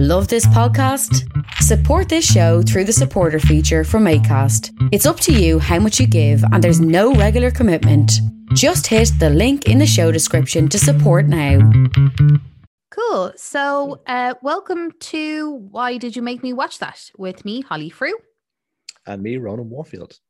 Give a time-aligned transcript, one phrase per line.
[0.00, 1.28] Love this podcast?
[1.54, 4.70] Support this show through the supporter feature from ACAST.
[4.92, 8.12] It's up to you how much you give, and there's no regular commitment.
[8.54, 11.58] Just hit the link in the show description to support now.
[12.90, 13.32] Cool.
[13.34, 18.14] So, uh, welcome to Why Did You Make Me Watch That with me, Holly Frew.
[19.04, 20.20] And me, Ronan Warfield.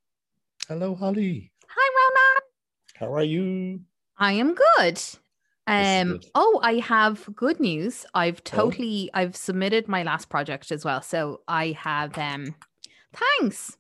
[0.66, 1.52] Hello, Holly.
[1.68, 2.42] Hi, Ronan.
[2.94, 3.80] How are you?
[4.16, 4.98] I am good.
[5.68, 8.06] Um, oh, I have good news.
[8.14, 11.02] I've totally I've submitted my last project as well.
[11.02, 12.54] So I have um
[13.12, 13.76] thanks.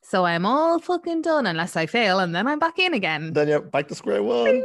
[0.00, 3.32] So I'm all fucking done unless I fail and then I'm back in again.
[3.34, 4.64] Then you're back to square one.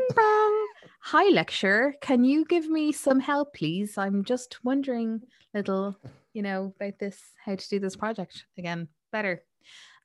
[1.02, 3.98] Hi lecturer, can you give me some help please?
[3.98, 5.22] I'm just wondering
[5.54, 5.98] little,
[6.34, 9.44] you know, about this how to do this project again better.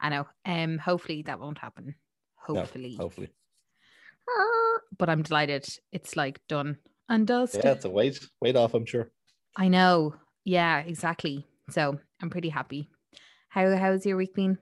[0.00, 0.26] I know.
[0.44, 1.94] Um hopefully that won't happen.
[2.48, 2.60] No,
[2.96, 3.30] Hopefully.
[4.98, 5.66] But I'm delighted.
[5.90, 6.76] It's like done
[7.08, 7.62] and dusted.
[7.64, 9.10] Yeah, it's a weight wait off, I'm sure.
[9.56, 10.14] I know.
[10.44, 11.46] Yeah, exactly.
[11.70, 12.90] So I'm pretty happy.
[13.48, 14.58] How how's your week been?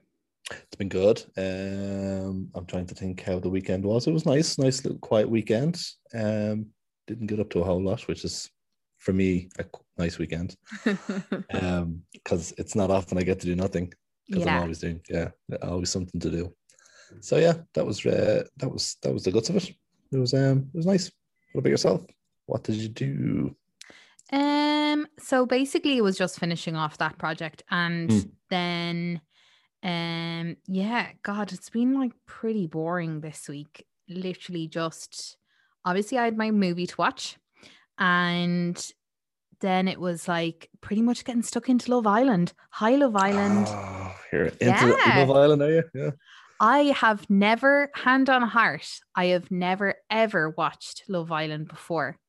[0.49, 1.23] It's been good.
[1.37, 4.07] Um, I'm trying to think how the weekend was.
[4.07, 5.81] It was nice, nice little quiet weekend.
[6.13, 6.67] Um,
[7.07, 8.49] didn't get up to a whole lot, which is
[8.99, 9.65] for me a
[9.97, 10.55] nice weekend.
[11.53, 13.93] Um, because it's not often I get to do nothing.
[14.27, 15.29] Because I'm always doing, yeah,
[15.61, 16.53] always something to do.
[17.19, 19.71] So yeah, that was uh, that was that was the guts of it.
[20.11, 21.11] It was um, it was nice.
[21.53, 22.05] What about yourself?
[22.45, 23.55] What did you do?
[24.33, 28.19] Um so basically it was just finishing off that project and Hmm.
[28.49, 29.21] then
[29.83, 33.85] um yeah, god, it's been like pretty boring this week.
[34.07, 35.37] Literally just
[35.83, 37.37] obviously I had my movie to watch
[37.97, 38.93] and
[39.59, 42.53] then it was like pretty much getting stuck into Love Island.
[42.71, 43.67] Hi Love Island.
[43.69, 45.25] Oh, you're into Yeah.
[45.25, 45.83] Love Island, are you?
[45.93, 46.11] Yeah.
[46.61, 52.19] I have never, hand on heart, I have never ever watched Love Island before.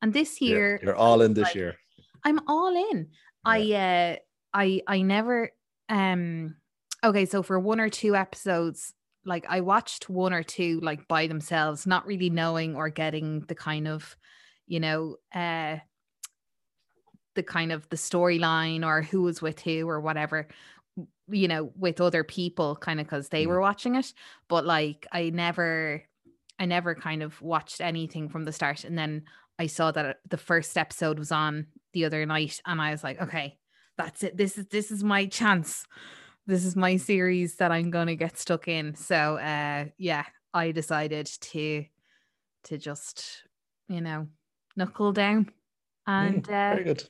[0.00, 1.76] And this You're- year, you're, all in this like- year.
[2.24, 3.08] I'm all in.
[3.44, 4.16] I uh
[4.54, 5.50] I I never
[5.88, 6.56] um
[7.04, 11.26] okay, so for one or two episodes, like I watched one or two like by
[11.26, 14.16] themselves, not really knowing or getting the kind of,
[14.66, 15.78] you know, uh
[17.34, 20.46] the kind of the storyline or who was with who or whatever
[21.32, 23.48] you know with other people kind of because they Mm.
[23.48, 24.12] were watching it
[24.48, 26.02] but like i never
[26.58, 29.24] i never kind of watched anything from the start and then
[29.58, 33.20] i saw that the first episode was on the other night and i was like
[33.20, 33.58] okay
[33.98, 34.36] that's it.
[34.38, 35.84] This is this is my chance.
[36.46, 38.94] This is my series that i'm gonna get stuck in.
[38.94, 41.84] So uh yeah i decided to
[42.64, 43.42] to just
[43.88, 44.28] you know
[44.76, 45.50] knuckle down
[46.06, 47.04] and Mm, uh good.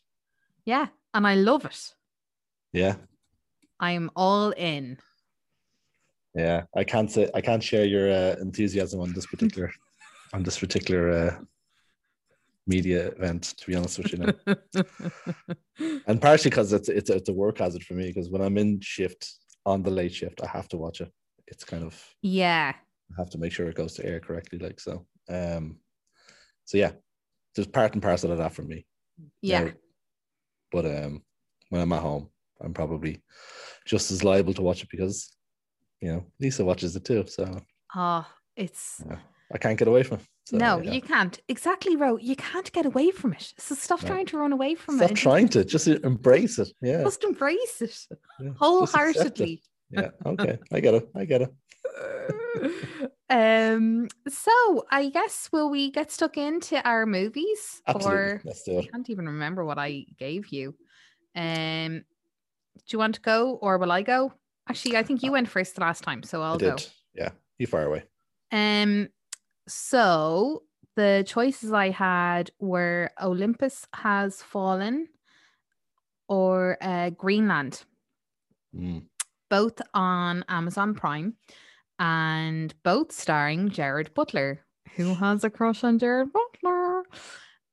[0.64, 1.94] yeah and i love it.
[2.72, 2.96] Yeah,
[3.82, 4.96] i'm all in
[6.34, 6.62] yeah.
[6.74, 9.72] I can't say I can't share your uh, enthusiasm on this particular
[10.32, 11.38] on this particular uh,
[12.66, 13.54] media event.
[13.58, 15.92] To be honest with you, now.
[16.06, 18.06] and partially because it's it's a, it's a work hazard for me.
[18.06, 19.30] Because when I'm in shift
[19.66, 21.12] on the late shift, I have to watch it.
[21.46, 24.58] It's kind of yeah I have to make sure it goes to air correctly.
[24.58, 25.76] Like so, um,
[26.64, 26.92] so yeah,
[27.54, 28.86] there's part and parcel of that for me.
[29.42, 29.70] yeah Now,
[30.70, 31.22] but um,
[31.68, 32.30] when I'm at home,
[32.62, 33.20] I'm probably
[33.86, 35.32] just as liable to watch it because,
[36.00, 37.24] you know, Lisa watches it too.
[37.26, 37.60] So
[37.94, 38.26] oh
[38.56, 39.02] it's
[39.54, 40.24] I can't get away from it.
[40.44, 40.90] So, no yeah.
[40.92, 44.08] you can't exactly ro you can't get away from it so stop No.
[44.08, 46.68] trying to run away from Stop it Stop trying to just embrace it.
[46.82, 47.02] Yeah.
[47.04, 47.96] just embrace it
[48.40, 48.56] yeah, accept it.
[48.58, 50.08] wholeheartedly Yeah.
[50.26, 50.58] Okay.
[50.72, 51.08] I get it.
[51.14, 51.50] I get it.
[53.30, 58.20] um so i guess will we get stuck into our movies Absolutely.
[58.20, 60.74] or Let's do i can't even remember what i gave you
[61.34, 62.04] um
[62.76, 64.32] do you want to go or will i go
[64.68, 66.86] actually i think you went first the last time so i'll go did.
[67.14, 67.30] Yeah.
[67.58, 68.02] You far away.
[68.50, 69.08] Um,
[69.68, 70.62] so
[70.96, 75.08] the choices I had were Olympus Has Fallen
[76.28, 77.84] or uh, Greenland,
[78.74, 79.02] Mm.
[79.50, 81.34] both on Amazon Prime
[81.98, 84.60] and both starring Gerard Butler.
[84.96, 87.02] Who has a crush on Gerard Butler?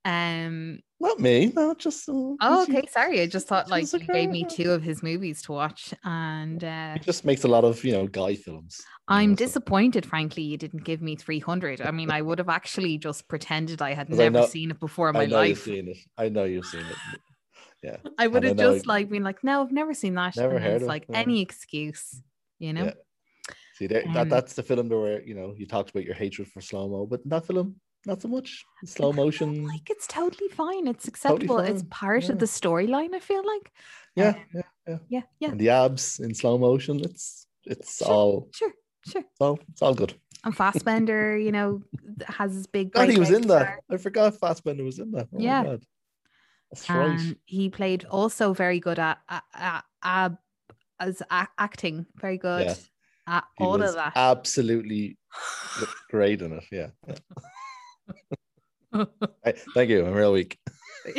[0.05, 1.51] Um, Not me.
[1.55, 2.07] No, just.
[2.07, 2.87] Uh, oh, okay.
[2.89, 3.21] Sorry.
[3.21, 6.93] I just thought like you gave me two of his movies to watch, and uh,
[6.93, 8.79] He just makes a lot of you know guy films.
[9.07, 11.81] I'm know, so- disappointed, frankly, you didn't give me 300.
[11.81, 14.71] I mean, I would have actually just pretended I had 'Cause I never know- seen
[14.71, 15.49] it before in my I know life.
[15.49, 15.97] you've seen it.
[16.17, 17.19] I know you've seen it.
[17.83, 17.97] Yeah.
[18.17, 20.35] I would and have know just like been like, no, I've never seen that.
[20.37, 21.17] Never heard it's of it, like yeah.
[21.17, 22.21] any excuse,
[22.59, 22.85] you know?
[22.85, 22.93] Yeah.
[23.75, 26.47] See, there, Um, that that's the film where you know you talked about your hatred
[26.49, 27.75] for slow mo, but in that film,
[28.05, 29.63] not so much slow motion.
[29.65, 30.87] Like it's totally fine.
[30.87, 31.59] It's acceptable.
[31.59, 32.31] it's fine, part yeah.
[32.31, 33.71] of the storyline, I feel like.
[34.15, 34.97] Yeah, um, yeah, yeah.
[35.09, 35.49] Yeah, yeah.
[35.51, 38.07] And the abs in slow motion, it's it's Sure.
[38.07, 38.71] all Sure,
[39.07, 39.21] sure.
[39.21, 40.13] it's all it's all good.
[40.45, 41.81] And Fassbender, you know,
[42.25, 42.93] has his big.
[42.93, 43.79] God, he was in that.
[43.91, 45.27] I forgot Fassbender was in that.
[45.33, 45.75] Oh Yeah.
[46.71, 47.35] That's right.
[47.45, 50.31] he played also very good at, at, at, at
[50.99, 52.75] as acting, very good Yeah.
[53.27, 54.13] at He all of that.
[54.15, 55.17] absolutely
[56.11, 56.63] great in it.
[56.71, 56.89] Yeah.
[59.73, 60.05] Thank you.
[60.05, 60.59] I'm real weak.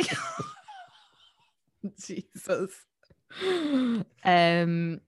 [1.99, 2.71] Jesus.
[4.23, 5.01] Um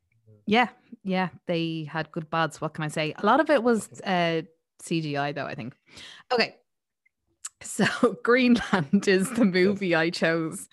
[0.45, 0.69] yeah,
[1.03, 2.59] yeah, they had good bads.
[2.61, 3.13] What can I say?
[3.17, 4.43] A lot of it was uh
[4.81, 5.75] CGI though, I think.
[6.31, 6.55] Okay.
[7.61, 7.85] So
[8.23, 10.67] Greenland is the movie I chose.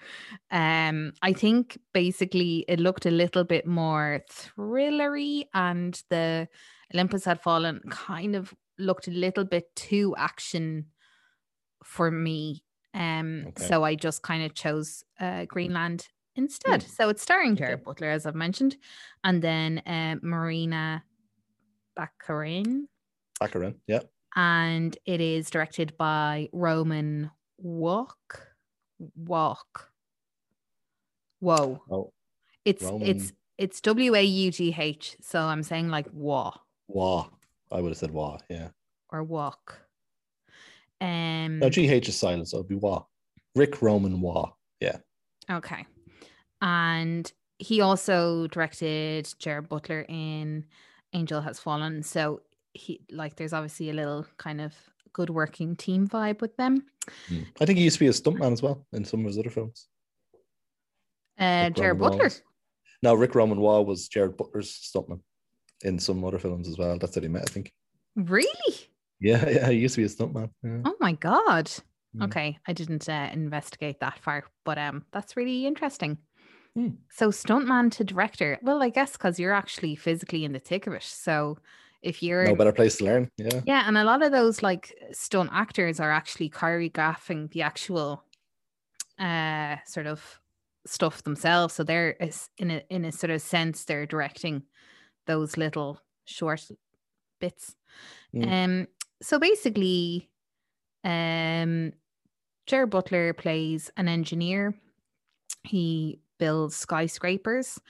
[0.50, 6.48] Um I think basically it looked a little bit more thrillery and the
[6.94, 10.86] Olympus had fallen kind of looked a little bit too action
[11.84, 12.62] for me.
[12.94, 13.66] Um, Okay.
[13.66, 16.82] so I just kind of chose uh, Greenland instead.
[16.82, 17.82] So it's starring Gerard Okay.
[17.84, 18.76] Butler, as I've mentioned,
[19.24, 21.04] and then uh, Morena
[21.98, 22.86] Baccarin,
[23.40, 23.74] Baccarin.
[23.86, 24.00] Yeah.
[24.36, 28.48] and it is directed by Roman Walk.
[29.16, 29.90] Walk.
[31.40, 31.82] Whoa.
[31.90, 32.12] Oh,
[32.64, 35.16] It's it's Roman- it's W A U G H.
[35.20, 36.52] So I'm saying like wah
[36.88, 37.28] wah.
[37.72, 38.38] I would have said wah.
[38.48, 38.68] Yeah.
[39.10, 39.80] or walk.
[41.00, 43.05] Um No, GH is silent, so it'd be wah.
[43.55, 44.52] Rick Roman wah.
[44.81, 44.99] Yeah.
[45.50, 45.87] Okay.
[46.62, 50.64] And he also directed Gerard Butler in
[51.12, 52.02] Angel Has Fallen.
[52.02, 52.43] So
[52.75, 54.75] he like there's obviously a little kind of
[55.12, 56.85] good working team vibe with them.
[57.29, 57.47] Mm.
[57.61, 59.50] I think he used to be a stuntman as well in some of his other
[59.50, 59.88] films.
[61.38, 62.25] Uh Rick Gerard Roman Butler.
[62.25, 62.43] was-
[63.02, 65.20] No, Rick Roman Wah was Gerard Butler's stuntman
[65.82, 66.99] in some other films as well.
[66.99, 67.73] That's how he met, I think.
[68.14, 68.89] Really?
[69.20, 70.50] Yeah, yeah, he used to be a stuntman.
[70.62, 70.82] Yeah.
[70.84, 71.67] Oh my god.
[72.17, 72.25] Mm.
[72.25, 76.19] Okay, I didn't uh, investigate that far, but um that's really interesting.
[76.75, 76.90] Hmm.
[77.11, 78.58] So stuntman to director.
[78.62, 81.02] Well, I guess cuz you're actually physically in the thick of it.
[81.02, 81.58] So
[82.02, 83.31] if you're No better place to learn.
[83.37, 83.61] Yeah.
[83.67, 88.25] Yeah, and a lot of those like stunt actors are actually choreographing the actual
[89.19, 90.40] uh sort of
[90.87, 91.75] stuff themselves.
[91.75, 94.62] So they're is- in a in a sort of sense they're directing
[95.26, 96.70] those little short
[97.40, 97.76] bits.
[98.34, 98.46] Mm.
[98.52, 98.87] Um
[99.22, 100.28] so basically
[101.05, 101.93] um
[102.67, 104.75] Gerard Butler plays an engineer.
[105.64, 107.81] He builds skyscrapers.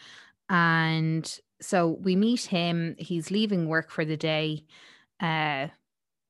[0.48, 2.96] And so we meet him.
[2.98, 4.64] He's leaving work for the day.
[5.20, 5.68] Uh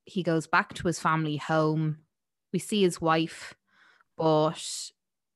[0.04, 1.98] he goes back to his family home.
[2.52, 3.54] We see his wife
[4.16, 4.90] but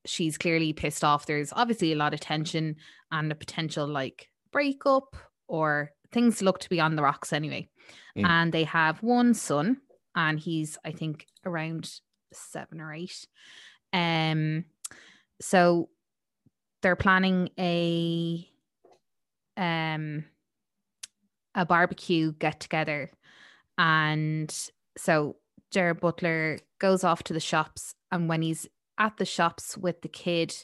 [0.05, 1.25] she's clearly pissed off.
[1.25, 2.77] There's obviously a lot of tension
[3.11, 5.17] and a potential like breakup
[5.49, 7.69] or things look to be on the rocks anyway.
[8.17, 8.25] Mm.
[8.25, 9.79] and they have one son
[10.15, 12.01] and he's i think around
[12.33, 13.27] seven or eight.
[13.93, 14.65] Um
[15.41, 15.89] so
[16.81, 18.49] they're planning a
[19.57, 20.25] um
[21.55, 23.11] a barbecue get together
[23.79, 25.37] and so
[25.71, 28.69] Gerard Butler goes off to the shops and when he's
[28.99, 30.55] at the shops with the kid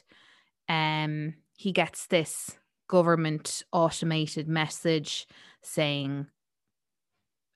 [0.69, 2.57] um he gets this
[2.91, 5.25] government automated message
[5.63, 6.27] saying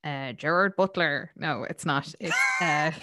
[0.04, 2.92] uh Gerard Butler no it's not it's uh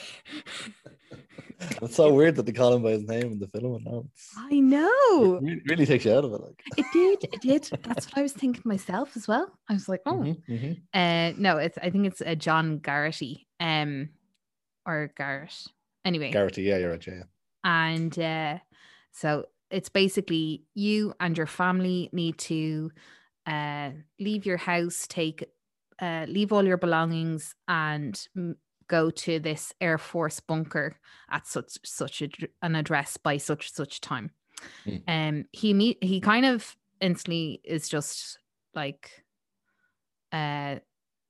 [1.80, 3.74] It's so weird that they call him by his name in the film.
[3.76, 4.04] And now
[4.36, 6.40] I know it really, really takes you out of it.
[6.40, 9.88] Like, it did it did that's what I was thinking myself as well I was
[9.88, 10.80] like oh Mhm, mhm.
[10.92, 14.08] Uh, no, it's I think it's a John Garrity, um,
[14.86, 15.54] or Garrett.
[16.04, 17.06] Anyway, Garrity, yeah, you're right.
[17.06, 17.24] Yeah, yeah.
[17.64, 18.58] and uh,
[19.12, 22.92] so it's basically you and your family need to
[23.46, 25.44] uh leave your house, take
[26.00, 28.54] uh leave all your belongings, and mm,
[28.86, 30.96] go to this Air Force bunker
[31.30, 32.28] at such such a,
[32.60, 34.30] an address by such such time.
[34.84, 34.96] Hmm.
[35.08, 38.38] Um, he meet he kind of instantly is just
[38.74, 39.24] like
[40.30, 40.76] uh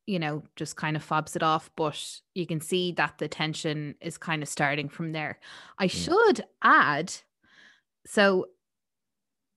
[0.07, 3.95] you know just kind of fobs it off but you can see that the tension
[4.01, 5.39] is kind of starting from there
[5.79, 7.13] i should add
[8.07, 8.47] so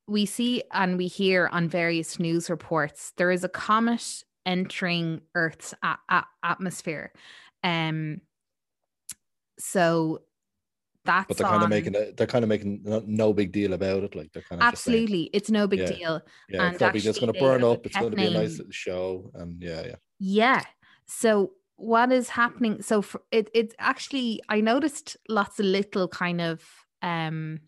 [0.07, 5.73] we see and we hear on various news reports there is a comet entering earth's
[5.83, 7.11] a- a- atmosphere
[7.63, 8.21] um
[9.57, 10.19] so
[11.05, 12.17] that's But they're kind of making it.
[12.17, 14.15] They're kind of making no, no big deal about it.
[14.15, 15.85] Like they're kind of Just saying, absolutely it's no big Yeah.
[15.85, 17.85] deal yeah, and it's probably just going to burn up.
[17.85, 19.95] It's going to be a nice show, and yeah, yeah.
[20.19, 20.63] Yeah.
[21.05, 22.81] So what is happening?
[22.81, 26.63] So for it, it's actually I noticed lots of little kind of
[27.03, 27.59] um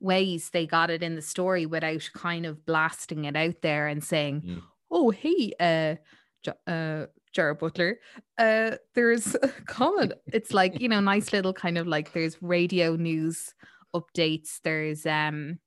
[0.00, 4.02] ways they got it in the story without kind of blasting it out there and
[4.04, 4.62] saying, Mm.
[4.90, 5.96] "Oh, hey, uh,
[6.42, 7.98] Jo- uh, Gerard Butler,
[8.38, 12.96] uh, there's a comment." it's like you know, nice little kind of like there's radio
[12.96, 13.54] news
[13.94, 14.60] updates.
[14.62, 15.58] There's um,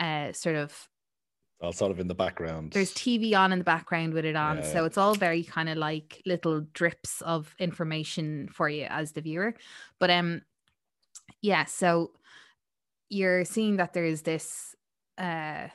[0.00, 0.88] uh, sort of
[1.60, 2.72] All sort of in the background.
[2.72, 4.56] there's TV on in the background with it on.
[4.58, 4.86] Yeah, so yeah.
[4.86, 9.54] it's all very kind of like little drips of information for you as the viewer.
[10.00, 10.42] But um
[11.42, 12.12] yeah, so
[13.08, 14.74] you're seeing that there's this
[15.18, 15.68] uh,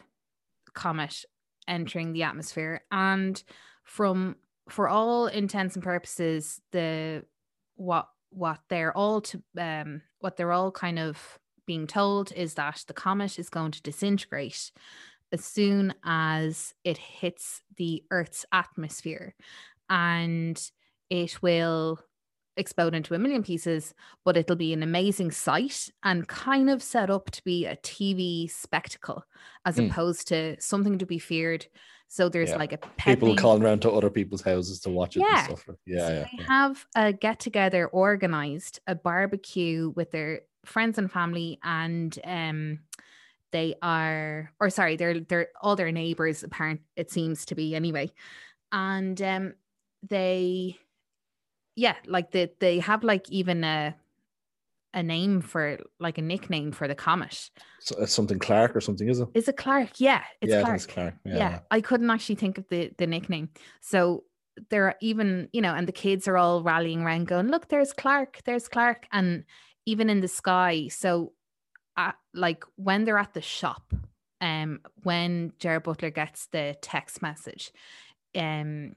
[0.73, 1.25] comet
[1.67, 3.41] entering the atmosphere, and
[3.83, 4.35] from
[4.69, 7.23] for all intents and purposes, the
[7.75, 12.83] what what they're all to um what they're all kind of being told is that
[12.87, 14.71] the comet is going to disintegrate
[15.31, 19.33] as soon as it hits the Earth's atmosphere,
[19.89, 20.71] and
[21.09, 21.99] it will
[22.57, 23.93] explode into a million pieces,
[24.25, 28.47] but it'll be an amazing sight and kind of set up to be a TV
[28.49, 29.23] spectacle
[29.65, 29.89] as Mm.
[29.89, 31.65] opposed to something to be feared.
[32.07, 32.57] So there's Yeah.
[32.57, 35.47] like a People calling around to other people's houses to watch it Yeah.
[35.49, 35.75] and stuff.
[35.85, 36.25] Yeah, so yeah.
[36.37, 42.79] they have a get together organized, a barbecue with their friends and family, and um,
[43.51, 46.43] they are, or sorry, they're they're all their neighbors.
[46.43, 48.11] Apparent it seems to be anyway,
[48.73, 49.53] and um,
[50.03, 50.77] they,
[51.75, 53.95] yeah, like they they have like even a
[54.93, 57.49] a name for like a nickname for the comet.
[57.79, 59.29] So it's something Clark or something, is it?
[59.33, 59.99] Is it Clark?
[59.99, 61.13] Yeah, it's yeah, Clark it's Clark.
[61.23, 61.37] Yeah.
[61.37, 63.49] yeah, I couldn't actually think of the the nickname.
[63.79, 64.25] So
[64.69, 67.93] there are even, you know, and the kids are all rallying around going, look, there's
[67.93, 69.07] Clark, there's Clark.
[69.11, 69.45] And
[69.85, 70.87] even in the sky.
[70.89, 71.33] So
[71.97, 73.93] uh, like when they're at the shop,
[74.39, 77.71] um, when Gerard Butler gets the text message,
[78.35, 78.93] um,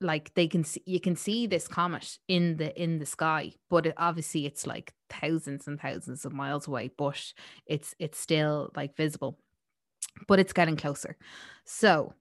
[0.00, 3.86] like they can see you can see this comet in the in the sky but
[3.86, 7.32] it, obviously it's like thousands and thousands of miles away but
[7.66, 9.38] it's it's still like visible
[10.26, 11.16] but it's getting closer.
[11.64, 12.14] So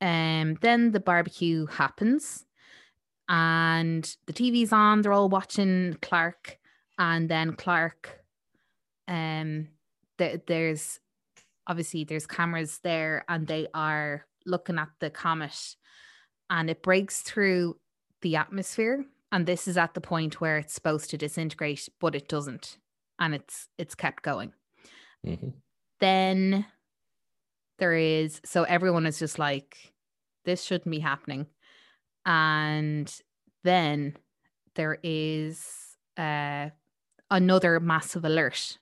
[0.00, 2.46] um then the barbecue happens
[3.28, 6.58] and the tv's on they're all watching clark
[6.98, 8.24] and then clark
[9.06, 9.68] um
[10.16, 11.00] th- there's
[11.66, 15.76] obviously there's cameras there and they are looking at the comet
[16.50, 17.76] and it breaks through
[18.22, 22.28] the atmosphere and this is at the point where it's supposed to disintegrate but it
[22.28, 22.76] doesn't
[23.18, 24.52] and it's it's kept going
[25.24, 25.52] Mhm.
[26.00, 26.66] then
[27.78, 29.92] there is so everyone is just like
[30.44, 31.46] this shouldn't be happening
[32.26, 33.12] and
[33.64, 34.16] then
[34.74, 36.68] there is uh
[37.30, 38.78] another massive alert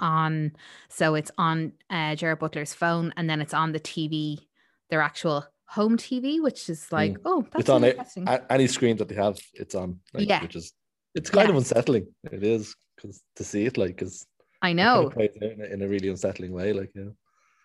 [0.00, 0.52] on
[0.88, 4.46] so it's on uh Gerard Butler's phone and then it's on the TV
[4.90, 5.44] their actual
[5.78, 9.36] home TV which is like oh that's it's on interesting any screen that they have.
[9.54, 9.88] It's on.
[10.14, 10.42] Like, Yeah.
[10.42, 10.72] which is
[11.14, 12.06] it's kind of unsettling.
[12.36, 14.26] It is because to see it like because
[14.68, 16.72] I know in a, in a really unsettling way.
[16.80, 17.12] Like yeah,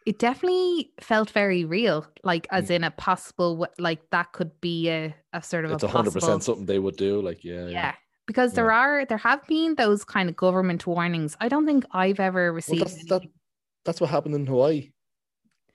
[0.06, 2.76] it definitely felt very real like as Mm.
[2.78, 6.44] in a possible like that could be a, a sort of it's a hundred percent
[6.44, 7.22] something they would do.
[7.22, 7.94] Like yeah, yeah, yeah.
[8.26, 12.20] because there are there have been those kind of government warnings i don't think i've
[12.30, 13.24] ever Well, received that's that.
[13.86, 14.92] That's what happened in Hawaii.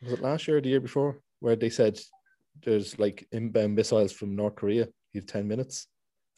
[0.02, 1.10] Was it last year or the year before?
[1.40, 1.94] Where they said
[2.64, 4.88] there's like inbound missiles from North Korea.
[5.12, 5.87] You have ten minutes,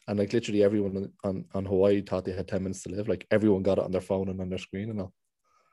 [0.07, 3.07] and like literally everyone on, on, Hawaii thought they had ten minutes to live.
[3.07, 5.13] Like everyone got it on their phone and on their screen and all.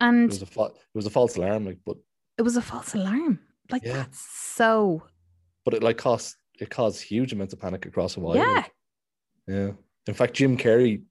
[0.01, 1.67] It and was a fa- it was a false alarm.
[1.67, 1.97] Like, but
[2.39, 3.39] it was a false alarm
[3.71, 3.93] like Yeah.
[3.93, 5.03] that's so
[5.65, 8.39] but it like cost it caused huge amounts of panic across Hawaii.
[8.39, 8.73] yeah like,
[9.47, 9.71] yeah.
[10.07, 11.03] In fact, Jim Carrey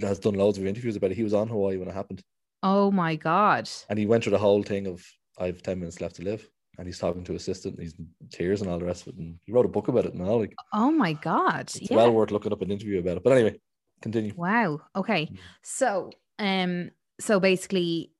[0.00, 1.16] has done loads of interviews about it.
[1.16, 2.22] He was on Hawaii when it happened,
[2.62, 5.04] oh my god and he went through the whole thing of
[5.38, 6.48] I have ten minutes left to live,
[6.78, 9.18] and he's talking to assistant, and he's in tears and all the rest of it,
[9.20, 10.14] and he wrote a book about it.
[10.14, 13.16] and Now, like oh my god it's yeah well worth looking up an interview about
[13.18, 13.24] it.
[13.24, 13.60] But anyway,
[14.00, 14.32] continue.
[14.36, 15.36] wow okay Mm.
[15.62, 18.10] so um so basically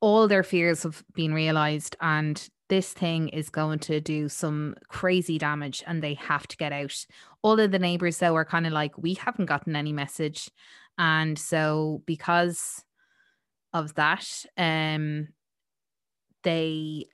[0.00, 5.36] all their fears have been realized and this thing is going to do some crazy
[5.38, 7.04] damage and they have to get out
[7.42, 10.50] all of the neighbors though are kind of like we haven't gotten any message
[10.98, 12.82] and so because
[13.74, 14.26] of that
[14.56, 15.28] um
[16.42, 17.06] they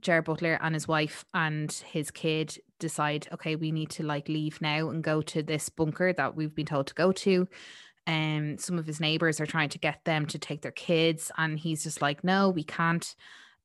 [0.00, 4.60] Gerard Butler and his wife and his kid decide, okay, we need to like leave
[4.60, 7.48] now and go to this bunker that we've been told to go to.
[8.06, 11.58] Um, some of his neighbors are trying to get them to take their kids, and
[11.58, 13.14] he's just like, no, we can't.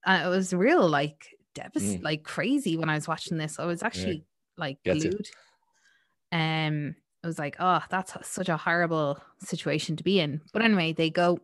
[0.05, 2.03] Uh, it was real, like devast- Mm.
[2.03, 3.59] like crazy when I was watching this.
[3.59, 4.25] I was actually
[4.57, 5.27] like Gets glued.
[6.31, 10.41] Um, I was like, oh, that's such a horrible situation to be in.
[10.53, 11.39] But anyway, they go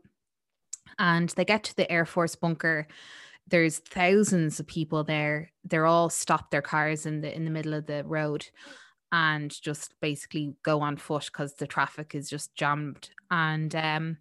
[0.97, 2.87] and they get to the Air Force bunker.
[3.47, 5.51] There's thousands of people there.
[5.63, 8.45] They're all stopped their cars in the in the middle of the road
[9.11, 13.09] and just basically go on foot because the traffic is just jammed.
[13.31, 14.17] And um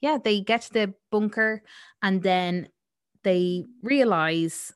[0.00, 1.62] yeah, they get to the bunker
[2.02, 2.68] and then
[3.24, 4.72] they realize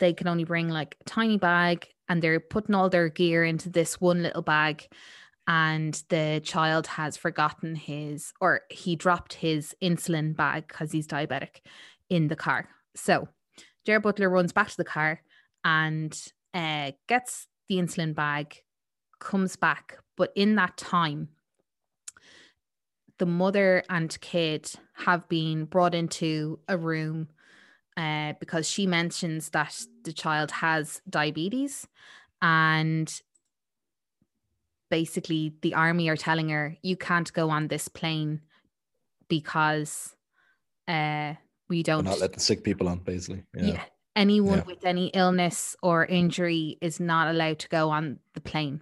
[0.00, 3.70] they can only bring like a tiny bag and they're putting all their gear into
[3.70, 4.86] this one little bag
[5.46, 11.60] and the child has forgotten his or he dropped his insulin bag because he's diabetic
[12.08, 13.28] in the car so
[13.84, 15.20] gerard butler runs back to the car
[15.64, 18.62] and uh, gets the insulin bag
[19.18, 19.98] comes back.
[20.16, 21.28] But in that time
[23.18, 27.28] the mother and kid have been brought into a room
[27.96, 31.86] uh, because she mentions that the child has diabetes
[32.42, 33.20] and
[34.90, 38.40] basically the army are telling her you can't go on this plane
[39.28, 40.14] because
[40.86, 41.34] uh
[41.68, 43.44] we don't not letting sick people on, basically.
[43.54, 43.64] Yeah.
[43.64, 43.82] yeah.
[44.16, 44.64] anyone Yeah.
[44.64, 48.80] with any illness or injury is not allowed to go on the plane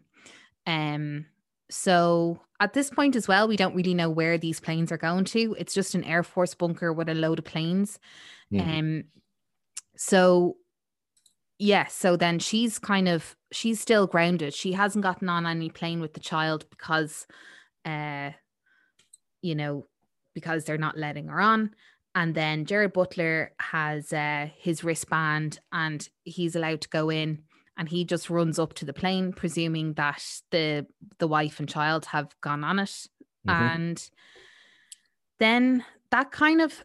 [0.66, 1.26] um
[1.70, 5.24] so at this point as well we don't really know where these planes are going
[5.24, 7.98] to it's just an air force bunker with a load of planes
[8.52, 8.78] Mhm.
[8.78, 9.04] um
[9.96, 10.56] so
[11.58, 16.00] yeah so then she's kind of she's still grounded she hasn't gotten on any plane
[16.00, 17.26] with the child because
[17.84, 18.30] uh
[19.40, 19.86] you know
[20.34, 21.70] because they're not letting her on
[22.14, 27.44] and then Gerard Butler has uh, his wristband and he's allowed to go in
[27.76, 30.86] and he just runs up to the plane presuming that the
[31.18, 33.06] the wife and child have gone on it
[33.46, 33.54] Mhm.
[33.54, 34.10] and
[35.38, 36.84] then that kind of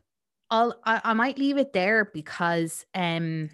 [0.50, 3.50] I'll, I, I might leave it there because um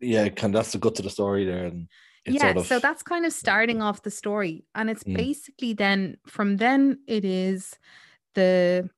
[0.00, 1.66] yeah, kind of, that's the gut to the story there.
[1.66, 1.88] And
[2.24, 5.16] it's yeah sort of, so that's kind of starting off the story and it's Mm.
[5.16, 7.78] basically then from then it is
[8.34, 8.88] the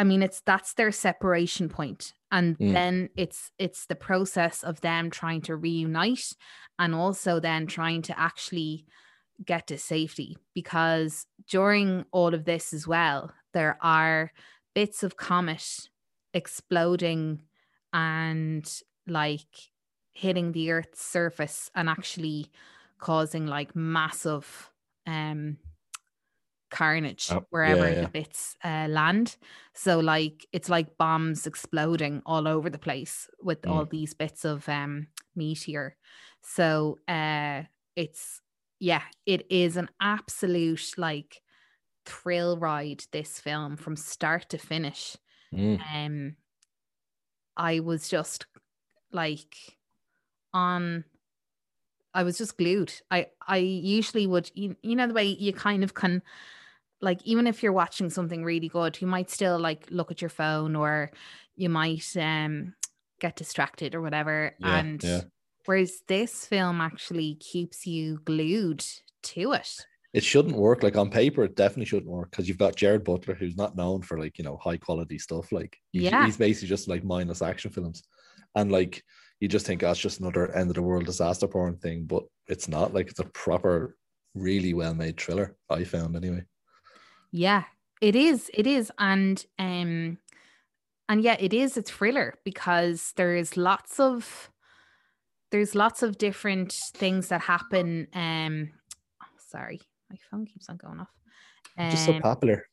[0.00, 2.72] i mean it's that's their separation point and Mm.
[2.72, 6.32] then it's it's the process of them trying to reunite
[6.78, 8.86] and also then trying to actually
[9.44, 14.32] get to safety because during all of this as well there are
[14.74, 15.88] bits of comet
[16.34, 17.42] exploding
[17.92, 19.52] and like
[20.12, 22.46] hitting the earth's surface and actually
[22.98, 24.70] causing like massive
[25.06, 25.56] um
[26.70, 28.00] carnage Oh, wherever yeah, yeah.
[28.02, 29.36] the bits uh, land
[29.74, 33.70] so like it's like bombs exploding all over the place with Mm.
[33.70, 35.96] all these bits of um meteor
[36.42, 37.62] so uh
[37.96, 38.40] it's
[38.78, 41.42] yeah it is an absolute like
[42.06, 45.16] thrill ride this film from start to finish
[45.52, 45.78] Mm.
[45.94, 46.36] um
[47.56, 48.46] i was just
[49.12, 49.78] like
[50.54, 51.04] on
[52.14, 55.84] i was just glued i i usually would you, you know the way you kind
[55.84, 56.22] of can
[57.00, 60.28] like even if you're watching something really good you might still like look at your
[60.30, 61.10] phone or
[61.56, 62.74] you might um
[63.20, 65.20] get distracted or whatever Yeah, and yeah.
[65.66, 68.84] whereas this film actually keeps you glued
[69.22, 70.82] to it it shouldn't work.
[70.82, 74.02] Like on paper, it definitely shouldn't work because you've got Gerard Butler, who's not known
[74.02, 75.52] for like you know high quality stuff.
[75.52, 76.24] Like he's, Yeah.
[76.24, 78.02] he's basically just like mindless action films,
[78.56, 79.04] and like
[79.38, 82.66] you just think oh, just another end of the world disaster porn thing, but it's
[82.66, 82.92] not.
[82.92, 83.96] Like it's a proper,
[84.34, 85.56] really well made thriller.
[85.68, 86.42] I found anyway.
[87.32, 87.64] Yeah,
[88.00, 88.50] it is.
[88.54, 88.90] It is.
[88.98, 90.18] And um
[91.08, 94.50] and yeah, it is a thriller because there's lots of
[95.50, 98.06] there's lots of different things that happen.
[98.14, 98.70] Um
[99.22, 101.08] oh, sorry, my phone keeps on going off.
[101.90, 102.66] Just so Um, popular,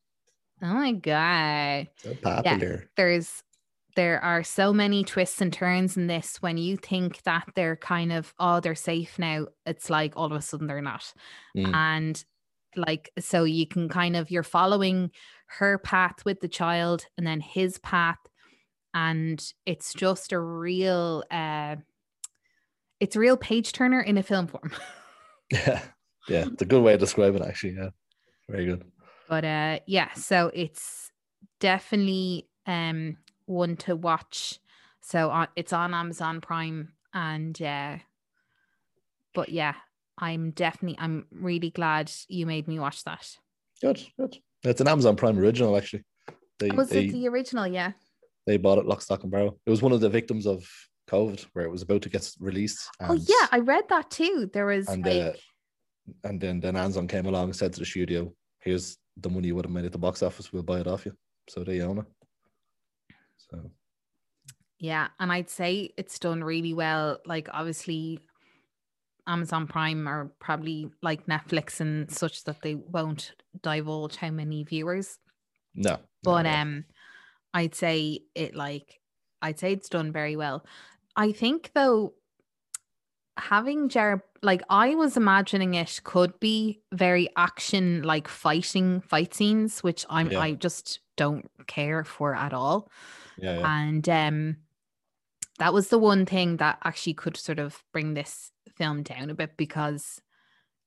[0.62, 1.88] oh my god.
[1.98, 2.90] so popular.
[2.98, 3.44] There's
[3.96, 8.12] there are so many twists and turns in this when you think that they're kind
[8.14, 11.12] of oh they're safe now it's like all of a sudden they're not
[11.56, 11.74] Mm.
[11.74, 12.26] and
[12.78, 15.12] like so you can kind of you're following
[15.48, 18.18] her path with the child and then his path
[18.94, 21.76] and it's just a real uh
[23.00, 24.72] it's a real page turner in a film form
[25.52, 25.82] Yeah,
[26.28, 27.42] yeah, it's a good way to describe it.
[27.42, 27.90] Actually, yeah,
[28.50, 28.84] very good.
[29.30, 31.12] but uh yeah so it's
[31.60, 34.60] definitely um one to watch
[35.02, 37.96] so on it's on amazon prime and uh
[39.34, 39.76] but yeah
[40.18, 43.38] i'm definitely i'm really glad you made me watch that
[43.82, 44.38] Good, good.
[44.64, 46.04] It's an Amazon Prime original, actually.
[46.60, 47.92] They was they, it the original yeah
[48.48, 49.60] they bought it lock, stock, and barrel.
[49.66, 50.68] It was one of the victims of
[51.10, 52.80] COVID, where it was about to get released.
[53.02, 55.34] oh yeah i read that too there was and, like uh,
[56.24, 59.56] and then then Amazon came along and said to the studio, "Here's the money you
[59.56, 60.52] would have made at the box office.
[60.52, 61.14] We'll buy it off you."
[61.50, 62.06] So they own it.
[63.38, 63.72] So
[64.80, 67.20] Yeah, and I'd say it's done really well.
[67.26, 68.20] Like obviously
[69.28, 75.20] Amazon Prime are probably like Netflix and such that they won't divulge how many viewers.
[75.76, 76.58] no, But no, no.
[76.62, 76.86] um
[77.54, 79.00] I'd say it like
[79.42, 80.66] I'd say it's done very well.
[81.16, 82.14] I think though
[83.38, 89.84] having Gerard like I was imagining it could be very action like fighting fight scenes,
[89.84, 90.40] which I'm Yeah.
[90.40, 92.90] I just don't care for at all
[93.40, 93.80] yeah, yeah.
[93.80, 94.58] and um
[95.60, 99.36] that was the one thing that actually could sort of bring this film down a
[99.36, 100.22] bit because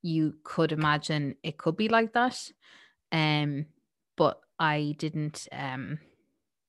[0.03, 2.39] you could imagine it could be like that
[3.13, 3.67] um
[4.17, 5.99] but i didn't um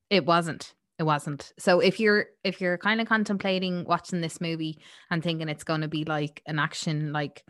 [0.10, 4.82] it wasn't it wasn't so if you're if you're kind of contemplating watching this movie
[5.10, 7.44] and thinking it's going to be like an action like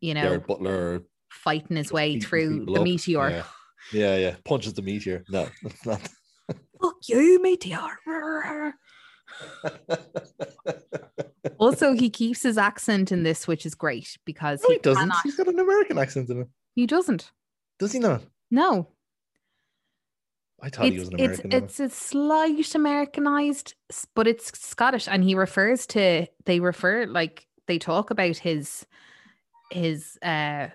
[0.00, 1.02] you know Gerard Butler.
[1.30, 3.42] fighting his way through the meteor yeah.
[3.92, 4.34] Yeah, yeah.
[4.44, 5.24] Punches the meteor.
[5.28, 6.00] No, it's not.
[6.80, 7.98] Fuck you, meteor.
[11.58, 15.00] also, he keeps his accent in this, which is great because No, he, he doesn't.
[15.02, 16.48] cannot- He's got an American accent in it.
[16.74, 17.30] He doesn't.
[17.78, 18.22] Does he not?
[18.50, 18.88] No,
[20.60, 21.52] I thought he it's was an American.
[21.52, 21.64] in it.
[21.64, 23.74] it's a slight Americanized,
[24.14, 28.86] but it's Scottish, and he refers to they refer like they talk about his
[29.70, 30.68] his uh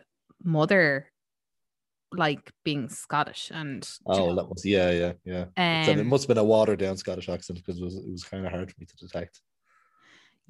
[0.44, 1.08] mother
[2.14, 5.84] like being Scottish and Oh, that was yeah, yeah, yeah.
[5.86, 8.12] So it um, must have been a watered down Scottish accent because it was it
[8.12, 9.42] was kind of hard for me to detect.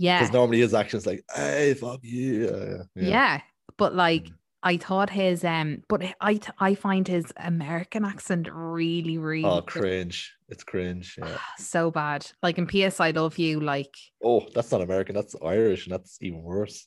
[0.08, 3.10] Yeah Because normally his action's like, "Hey, fuck you." Yeah, yeah.
[3.16, 3.42] yeah.
[3.78, 4.36] but like Mm.
[4.74, 9.62] I thought his um but I th- I find his American accent really really Oh,
[9.76, 10.18] cringe!
[10.54, 11.08] It's cringe.
[11.18, 11.38] Yeah.
[11.58, 15.16] so bad like in PS I love you like Oh, that's not American.
[15.16, 16.78] That's Irish, and that's even worse.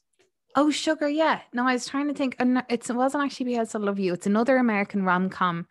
[0.57, 1.40] Oh, sugar, yeah.
[1.53, 2.37] No, I was trying to think.
[2.38, 4.12] And it wasn't actually because I love you.
[4.14, 5.66] It's another American rom com.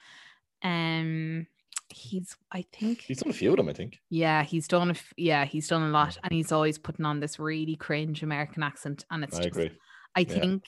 [0.62, 1.48] Um,
[1.90, 4.00] he's, I think, He's done a few of them, I think.
[4.10, 4.90] yeah, he's done.
[4.90, 8.24] A f- yeah, he's done a lot, and he's always putting on this really cringe
[8.24, 9.72] American accent, and it's I just, agree.
[10.16, 10.26] I Yeah.
[10.40, 10.64] think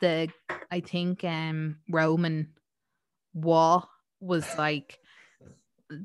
[0.00, 0.28] the,
[0.70, 2.54] I think um Roman
[3.34, 3.84] Waugh
[4.20, 4.98] was like,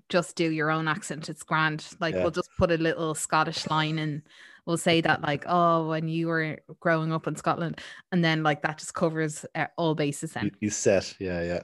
[0.09, 1.29] just do your own accent.
[1.29, 1.85] It's grand.
[1.99, 2.21] Like Yeah.
[2.23, 4.23] we'll just put a little Scottish line and
[4.65, 7.79] we'll say that like, oh, when you were growing up in Scotland,
[8.11, 10.33] and then like that just covers uh, all bases.
[10.33, 11.15] He- Then He's set.
[11.19, 11.63] Yeah, yeah.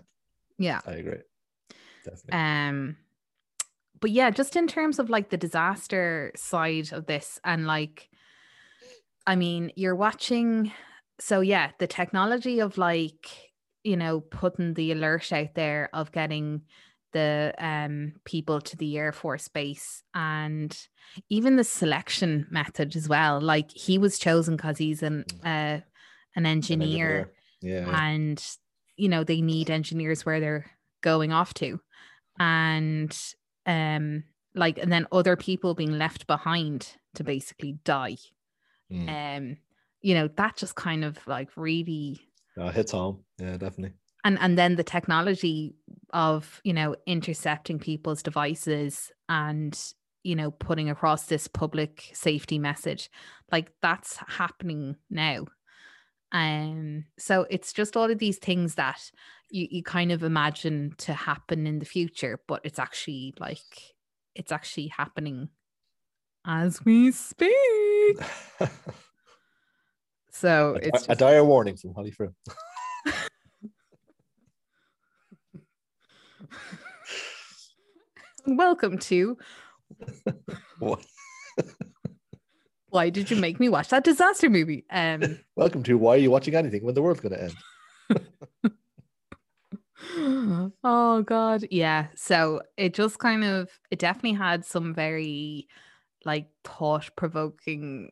[0.57, 0.79] yeah.
[0.85, 1.21] I agree.
[2.05, 2.33] Definitely.
[2.33, 2.97] Um,
[3.99, 8.09] but yeah, just in terms of like the disaster side of this, and like,
[9.27, 10.71] I mean, you're watching.
[11.19, 13.27] So yeah, the technology of like,
[13.83, 16.63] you know, putting the alert out there of getting
[17.13, 20.75] the um people to the Air Force base and
[21.29, 23.39] even the selection method as well.
[23.41, 25.81] Like he was chosen because he's an uh,
[26.35, 28.03] an An engineer yeah.
[28.03, 28.43] and
[28.95, 31.79] you know they need engineers where they're going off to
[32.39, 33.17] and
[33.65, 34.23] um
[34.55, 38.17] like and then other people being left behind to basically die
[38.91, 39.07] Mm.
[39.09, 39.57] um
[40.01, 42.19] you know that just kind of like really
[42.57, 43.23] it hits home.
[43.39, 43.93] Yeah, definitely.
[44.25, 45.73] and and then the technology
[46.11, 49.79] of you know intercepting people's devices and
[50.23, 53.09] you know putting across this public safety message
[53.51, 55.45] like that's happening now
[56.31, 59.11] um so it's just all of these things that
[59.49, 63.95] you, you kind of imagine to happen in the future but it's actually like
[64.33, 65.49] it's actually happening
[66.47, 67.53] as we speak
[70.31, 72.33] so a, it's a dire warning from Holly Frim.
[78.47, 79.37] welcome to
[80.79, 81.05] What?
[82.91, 84.85] Why did you make me watch that disaster movie?
[84.91, 87.51] Um, Welcome to Why Are You Watching Anything When the World's to
[88.11, 88.73] End?
[90.83, 92.07] oh god, yeah.
[92.15, 95.67] So it just kind of it definitely had some very
[96.25, 98.09] like thought provoking,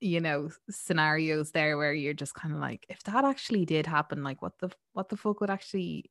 [0.00, 4.24] you know, scenarios there where you're just kind of like, if that actually did happen,
[4.24, 6.10] like what the what the fuck would actually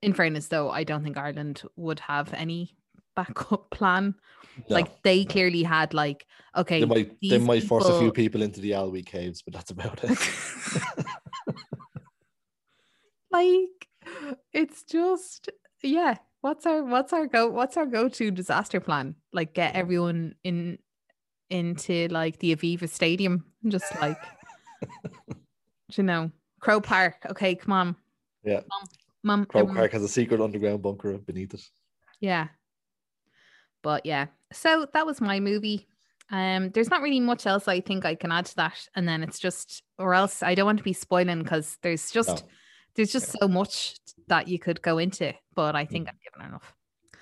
[0.00, 2.74] in fairness though, I don't think Ireland would have any
[3.16, 4.14] backup plan.
[4.68, 5.30] No, like they no.
[5.30, 8.72] cally had like, okay, they might they might force a few people- people into the
[8.72, 10.18] Aillwee caves, but that's about it.
[13.30, 13.88] like
[14.52, 15.50] it's just
[15.82, 19.78] yeah what's our what's our go what's our go-to disaster plan like get mm.
[19.78, 20.78] everyone in
[21.50, 24.18] into like the aviva stadium and just like
[25.96, 27.96] you know croke park okay come on
[28.44, 28.60] Yeah.
[29.24, 31.62] Mom, Croke everyone- Park has a secret underground bunker beneath it.
[32.20, 32.48] yeah
[33.82, 35.86] but yeah so that was my movie
[36.30, 39.22] um there's not really much else i think i can add to that and then
[39.22, 42.50] it's just or else i don't want to be spoiling because there's just No.
[42.94, 43.96] there's just so much
[44.28, 46.10] that you could go into but i think Mm.
[46.10, 46.74] i've given enough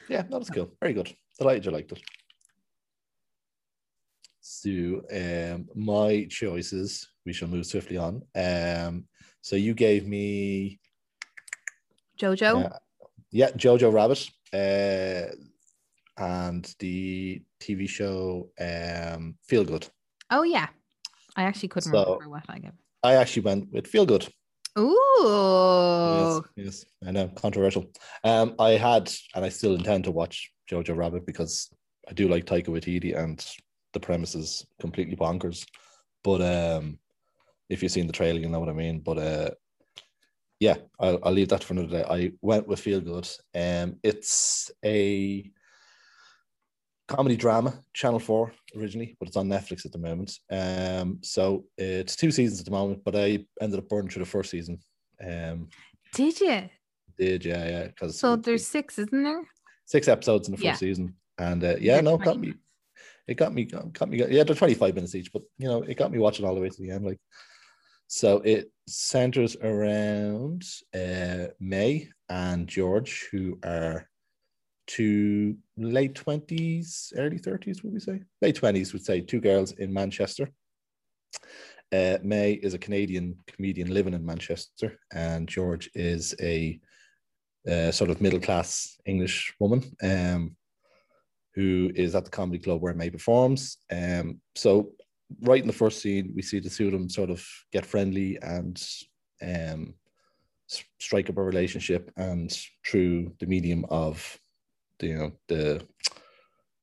[0.08, 0.68] Yeah, that was cool.
[0.80, 1.08] Very good.
[1.38, 2.00] Delighted you liked it.
[4.40, 8.22] So, um, my choices, we shall move swiftly on.
[8.34, 9.06] Um,
[9.40, 10.80] so you gave me,
[12.18, 12.78] jojo uh,
[13.30, 15.32] yeah, Jojo Rabbit, uh,
[16.20, 19.88] and the TV show, um, Feel Good.
[20.30, 20.68] oh yeah
[21.36, 24.28] i actually couldn't So- remember what i gave I actually went with Feel Good.
[24.78, 26.42] Ooh.
[26.56, 27.90] Yes, yes, I know, controversial.
[28.24, 31.70] Um, I had, and I still intend to watch Jojo Rabbit because
[32.08, 33.44] I do like Taika Waititi, and
[33.94, 35.64] the premise is completely bonkers.
[36.22, 36.98] But um,
[37.70, 39.00] if you've seen the trailer, you know what I mean.
[39.00, 39.50] But uh,
[40.58, 42.04] yeah, I'll, I'll leave that for another day.
[42.08, 43.28] I went with Feel Good.
[43.54, 45.50] Um, it's a
[47.10, 50.38] comedy drama, Channel Four originally, but it's on Netflix at the moment.
[50.48, 54.30] Um, so it's two seasons at the moment, but I ended up burning through the
[54.30, 54.78] first season.
[55.22, 55.68] Um,
[56.14, 56.70] did you
[57.18, 57.86] did, yeah, yeah.
[57.88, 59.42] Because So there's six, isn't there?
[59.86, 60.74] six episodes in the first Yeah.
[60.76, 62.54] season, and uh, yeah, They're no, it got me.
[63.26, 64.18] It got me, got me.
[64.18, 66.60] Yeah, they're twenty five minutes each, but you know, it got me watching all the
[66.60, 67.04] way to the end.
[67.04, 67.18] Like,
[68.06, 70.62] so it centers around
[70.94, 74.08] uh, Mae and George, who are
[74.90, 78.20] two late twenties, early thirties, would we say?
[78.42, 80.50] Late twenties, would say two girls in Manchester.
[81.92, 86.80] Uh, Mae is a Canadian comedian living in Manchester, and George is a
[87.70, 90.56] uh, sort of middle class English woman um,
[91.54, 93.78] who is at the comedy club where Mae performs.
[93.92, 94.90] Um, so,
[95.42, 98.38] right in the first scene, we see the two of them sort of get friendly
[98.42, 98.82] and
[99.40, 99.94] um,
[100.98, 102.50] strike up a relationship, and
[102.84, 104.40] through the medium of
[105.02, 105.82] you know the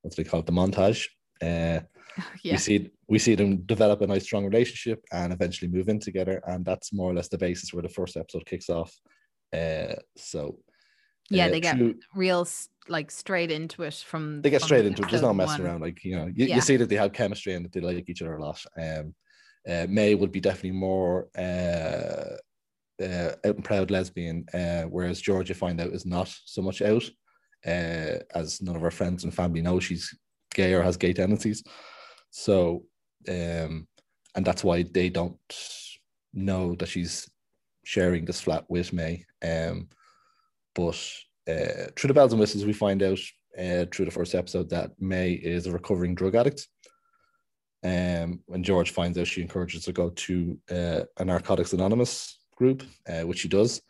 [0.01, 1.06] what do they call it the montage.
[1.41, 1.82] Uh,
[2.41, 2.53] Yeah.
[2.53, 6.41] we see we see them develop a nice strong relationship and eventually move in together
[6.47, 8.91] and that's more or less the basis where the first episode kicks off
[9.53, 10.58] uh so
[11.30, 12.47] Yeah, uh, they get through- real
[12.88, 15.71] like straight into it from they get from straight into it there's no messing one.
[15.71, 16.56] around like you know you, Yeah.
[16.56, 19.13] you see that they have chemistry and that they like each other a lot um
[19.69, 22.36] uh, mae would be definitely more uh
[22.99, 27.03] uh, out and proud lesbian, uh, whereas Georgia find out is not so much out,
[27.65, 30.13] uh, as none of her friends and family know she's
[30.53, 31.63] gay or has gay tendencies.
[32.31, 32.83] So,
[33.27, 33.87] um,
[34.35, 35.37] and that's why they don't
[36.33, 37.29] know that she's
[37.83, 39.25] sharing this flat with Mae.
[39.43, 39.89] Um,
[40.75, 41.01] but
[41.49, 43.19] uh, through the bells and whistles, we find out
[43.57, 46.67] uh, through the first episode that Mae is a recovering drug addict.
[47.83, 52.39] Um, when George finds out, she encourages her to go to uh, a Narcotics Anonymous
[52.55, 53.81] group, uh, which she does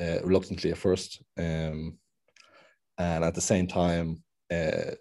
[0.00, 1.22] uh, reluctantly at first.
[1.38, 1.98] Um,
[2.98, 4.92] and at the same time, uh,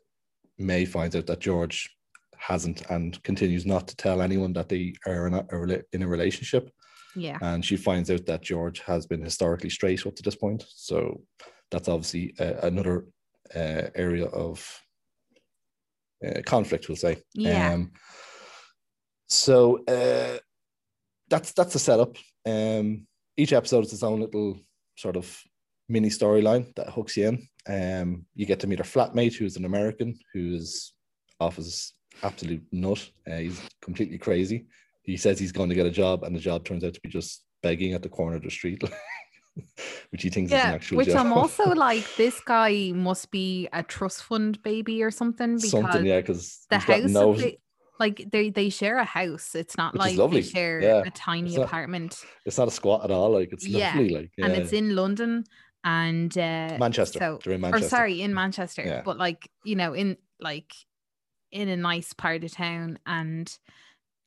[0.57, 1.89] Mae finds out that George
[2.37, 6.69] hasn't and continues not to tell anyone that they are in a, in a relationship.
[7.15, 7.37] Yeah.
[7.41, 10.65] And she finds out that George has been historically straight up to this point.
[10.67, 11.21] So
[11.71, 13.05] that's obviously uh, another
[13.55, 14.81] uh, area of
[16.25, 17.17] uh, conflict, we'll say.
[17.33, 17.73] Yeah.
[17.73, 17.91] Um,
[19.27, 20.37] so uh,
[21.29, 22.17] that's that's the setup.
[22.45, 24.59] Um, each episode is its own little
[24.95, 25.41] sort of
[25.89, 27.47] mini storyline that hooks you in.
[27.67, 30.93] Um, you get to meet her flatmate, who's an American, who's
[31.39, 33.09] off his absolute nut.
[33.29, 34.65] Uh, he's completely crazy.
[35.03, 37.09] He says he's going to get a job, and the job turns out to be
[37.09, 38.81] just begging at the corner of the street,
[40.09, 41.25] which he thinks is an Yeah, actual which job.
[41.25, 46.05] I'm also like, this guy must be a trust fund baby or something because something,
[46.05, 47.59] yeah, because the house, no, they,
[47.99, 49.55] like they they share a house.
[49.55, 51.03] It's not Which like lovely, they share yeah.
[51.05, 53.31] a tiny It's not- apartment, it's not a squat at all.
[53.31, 55.43] Like it's Yeah, lovely, like and it's in London
[55.83, 57.19] and uh, Manchester.
[57.19, 59.01] So, They're in or sorry, in Manchester, Yeah.
[59.03, 60.73] but like you know, in like
[61.51, 63.51] in a nice part of town, and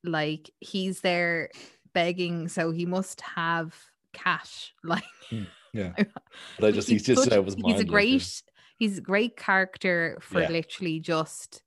[0.05, 1.51] like he's there
[1.93, 3.75] begging, so he must have
[4.13, 4.73] cash.
[4.85, 5.03] Like
[5.73, 5.93] Yeah,
[6.59, 7.83] but I just he's, just such- of he's a yeah.
[7.83, 8.43] great
[8.79, 10.49] he's a great character for Yeah.
[10.51, 11.63] literally just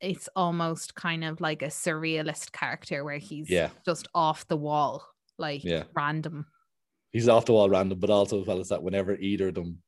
[0.00, 3.68] it's almost kind of like a surrealist character where he's Yeah.
[3.84, 5.04] just off the wall
[5.38, 5.84] like Yeah.
[5.94, 6.46] random
[7.12, 9.78] he's off the wall random, but also as well as that, whenever either of them,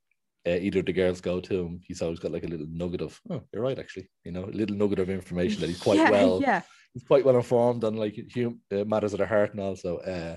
[0.46, 3.00] uh, either of the girls go to him, he's always got like a little nugget
[3.00, 5.98] of, oh, you're right, actually, you know, a little nugget of information that he's quite
[5.98, 6.62] yeah, well, yeah
[6.94, 10.36] he's quite well informed on like hum- uh, matters of the heart, and also, uh,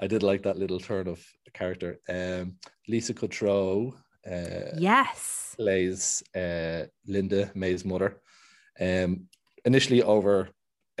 [0.00, 1.98] I did like that little turn of the character.
[2.08, 2.56] Um,
[2.88, 3.94] Lisa Kudrow,
[4.28, 8.20] uh, yes plays uh, Linda Mae's mother.
[8.80, 9.28] Um,
[9.64, 10.48] initially over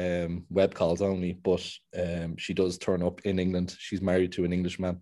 [0.02, 1.66] um, web calls only, but
[1.98, 3.76] um, she does turn up in England.
[3.78, 5.00] She's married to an Englishman,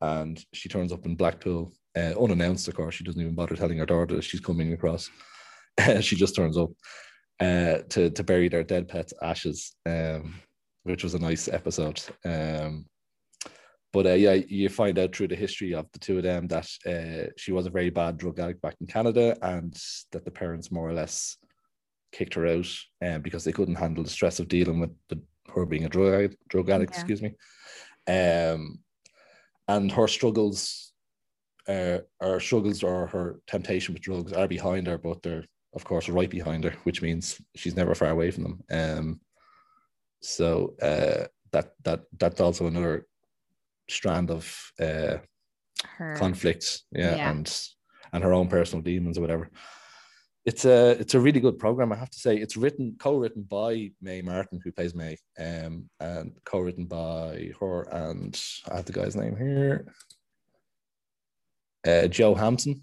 [0.00, 2.68] and she turns up in Blackpool uh, unannounced.
[2.68, 5.10] Of course, she doesn't even bother telling her daughter that she's coming across.
[6.00, 6.70] she just turns up
[7.40, 10.34] uh, to to bury their dead pet's ashes, um,
[10.84, 12.00] which was a nice episode.
[12.24, 12.86] Um,
[13.92, 16.66] but uh, yeah, you find out through the history of the two of them that
[16.86, 19.74] uh, she was a very bad drug addict back in Canada, and
[20.12, 21.36] that the parents more or less
[22.12, 22.66] kicked her out
[23.04, 25.20] um, because they couldn't handle the stress of dealing with the,
[25.54, 26.98] her being a drug addict, drug addict Yeah.
[27.00, 27.34] excuse me.
[28.06, 28.80] Um,
[29.68, 30.92] and her struggles,
[31.68, 35.44] uh, her struggles or her temptation with drugs are behind her, but they're
[35.74, 38.60] of course right behind her, which means she's never far away from them.
[38.70, 39.20] Um,
[40.20, 43.06] so uh, that that that's also another
[43.88, 45.18] strand of uh,
[45.96, 47.30] her conflict, yeah, Yeah.
[47.30, 47.60] and
[48.12, 49.50] and her own personal demons or whatever.
[50.44, 52.36] It's a it's a really good program, I have to say.
[52.36, 58.40] It's written co-written by Mae Martin, who plays Mae, um, and co-written by her and
[58.70, 59.86] I have the guy's name here,
[61.86, 62.82] uh, Joe Hampson.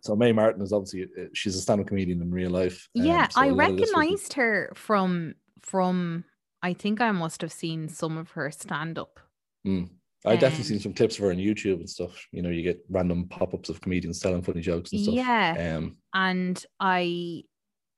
[0.00, 2.88] So Mae Martin is obviously uh, she's a stand-up comedian in real life.
[2.98, 6.24] um, yeah so i a lot of this would be- recognized her from from
[6.62, 9.18] i think i must have seen some of her stand up
[9.66, 9.88] Mm.
[10.26, 12.26] I definitely Um, seen some clips of her on YouTube and stuff.
[12.32, 15.14] You know, you get random pop-ups of comedians telling funny jokes and stuff.
[15.14, 15.76] Yeah.
[15.76, 17.44] Um, and I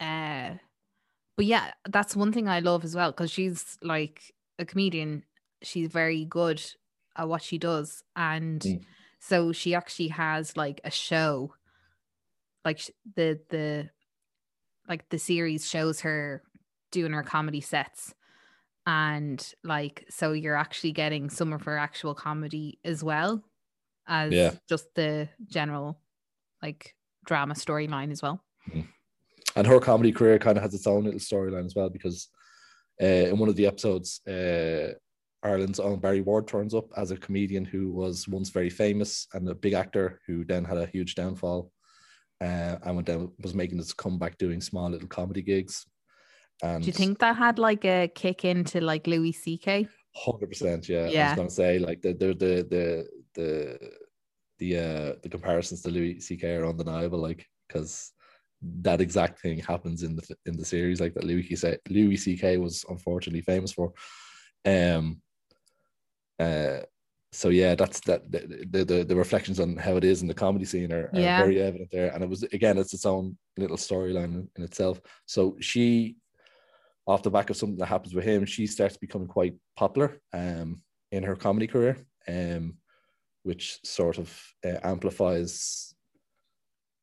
[0.01, 0.55] uh
[1.37, 4.21] but yeah, that's one thing I love as well because she's like
[4.59, 5.25] a comedian.
[5.63, 6.61] She's very good
[7.17, 8.85] at what she does, and Mm.
[9.21, 11.55] so she actually has like a show,
[12.65, 12.81] like
[13.17, 13.91] the the
[14.89, 16.43] like the series shows her
[16.91, 18.15] doing her comedy sets,
[18.89, 23.45] and like so you're actually getting some of her actual comedy as well
[24.09, 24.53] as Yeah.
[24.67, 26.01] just the general
[26.63, 26.95] like
[27.27, 28.43] drama storyline as well.
[29.55, 32.29] and her comedy career kind of has its own little storyline as well because
[33.01, 34.93] uh, in one of the episodes, uh,
[35.43, 39.49] Ireland's own Barry Ward turns up as a comedian who was once very famous and
[39.49, 41.71] a big actor who then had a huge downfall
[42.41, 45.87] uh, and went down, was making his comeback doing small little comedy gigs.
[46.63, 49.89] And Do you think that had like a kick into like Louis C.K.?
[50.17, 51.05] Hundred percent, yeah.
[51.05, 53.91] I was gonna say like the the the the the
[54.59, 56.55] the uh the comparisons to Louis C.K.
[56.57, 58.13] are undeniable, like because
[58.83, 61.79] that exact thing happens in the in the series, like that Louis C.K.
[61.91, 62.57] Louis C.K.
[62.57, 63.93] was unfortunately famous for.
[64.65, 65.21] Um.
[66.39, 66.81] Uh.
[67.31, 70.35] So yeah, that's that the, the the the reflections on how it is in the
[70.35, 71.39] comedy scene are, are Yeah.
[71.39, 75.01] very evident there, and it was again it's its own little storyline in, in itself.
[75.27, 76.17] So she
[77.09, 80.83] off the back of something that happens with him, she starts becoming quite popular um,
[81.11, 81.97] in her comedy career,
[82.29, 82.75] um,
[83.45, 84.31] which sort of
[84.65, 85.95] uh, amplifies.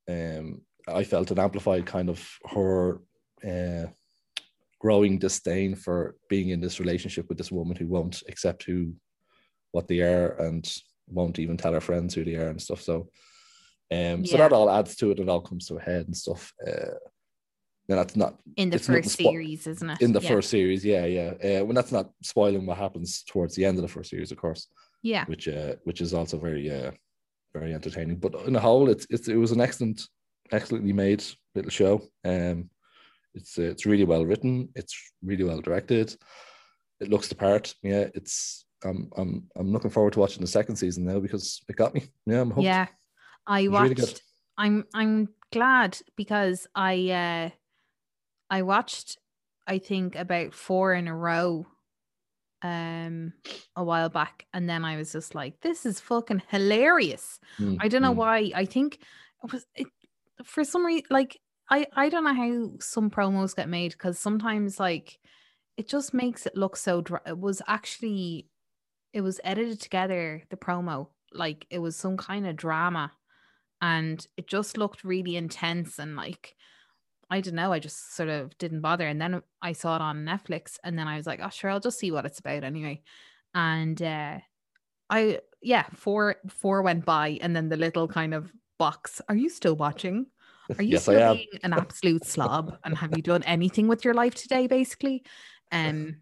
[0.07, 3.01] Um, I felt it amplified kind of her
[3.43, 3.87] uh,
[4.79, 8.93] growing disdain for being in this relationship with this woman who won't accept who,
[9.71, 10.71] what they are, and
[11.07, 12.81] won't even tell her friends who they are and stuff.
[12.81, 13.09] So,
[13.91, 15.19] um, so that all adds to it.
[15.19, 16.53] and all comes to a head and stuff.
[16.65, 16.93] Uh,
[17.89, 20.01] and that's not In the first spo- series, isn't it?
[20.01, 20.29] in the yeah.
[20.29, 23.81] first series yeah yeah uh, when that's not spoiling what happens towards the end of
[23.83, 24.67] the first series of course
[25.03, 25.25] Yeah.
[25.25, 26.91] which uh which is also very uh
[27.53, 30.01] very entertaining but in the whole it's, it's it was an excellent
[30.51, 31.23] excellently made
[31.55, 32.69] little show um
[33.33, 34.93] it's uh, it's really well written it's
[35.23, 36.15] really well directed
[37.01, 40.75] it looks the part yeah it's I'm I'm I'm looking forward to watching the second
[40.75, 42.87] season now because it got me yeah I'm hooked Yeah.
[43.47, 44.13] I watched really.
[44.57, 47.49] I'm I'm glad because I uh
[48.49, 49.17] I watched
[49.67, 51.65] I think about four in a row
[52.61, 53.33] um
[53.75, 57.39] a while back and then I was just like this is fucking hilarious.
[57.59, 58.17] Mm, I don't know mm.
[58.17, 58.51] why.
[58.55, 58.99] I think
[59.43, 59.87] it was it,
[60.43, 64.79] for some reason like I I don't know how some promos get made because sometimes
[64.79, 65.19] like
[65.77, 67.19] it just makes it look so dry.
[67.25, 68.47] It was actually
[69.13, 73.11] it was edited together the promo like it was some kind of drama
[73.81, 76.55] and it just looked really intense and like
[77.29, 80.25] I don't know I just sort of didn't bother and then I saw it on
[80.25, 83.01] Netflix and then I was like oh sure I'll just see what it's about anyway.
[83.53, 84.39] And uh
[85.09, 89.49] I yeah four four went by and then the little kind of box are you
[89.49, 90.27] still watching?
[90.77, 94.13] Are you yes still being an absolute slob and have you done anything with your
[94.13, 95.23] life today basically?
[95.71, 96.17] Um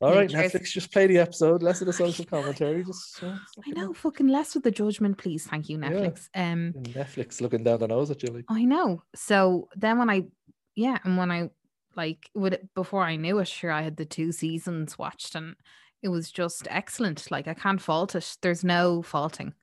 [0.00, 3.70] all right Netflix just play the episode less of the social commentary just uh, I
[3.70, 5.90] know fucking less with the judgment please thank you Yeah.
[5.90, 9.02] Netflix um Netflix looking down the nose at you like I know.
[9.14, 10.24] So then when I,
[10.74, 11.50] yeah, and when I
[11.96, 15.54] like would it before I knew it, sure I had the two seasons watched and
[16.02, 17.30] it was just excellent.
[17.30, 18.36] Like I can't fault it.
[18.42, 19.54] There's no faulting.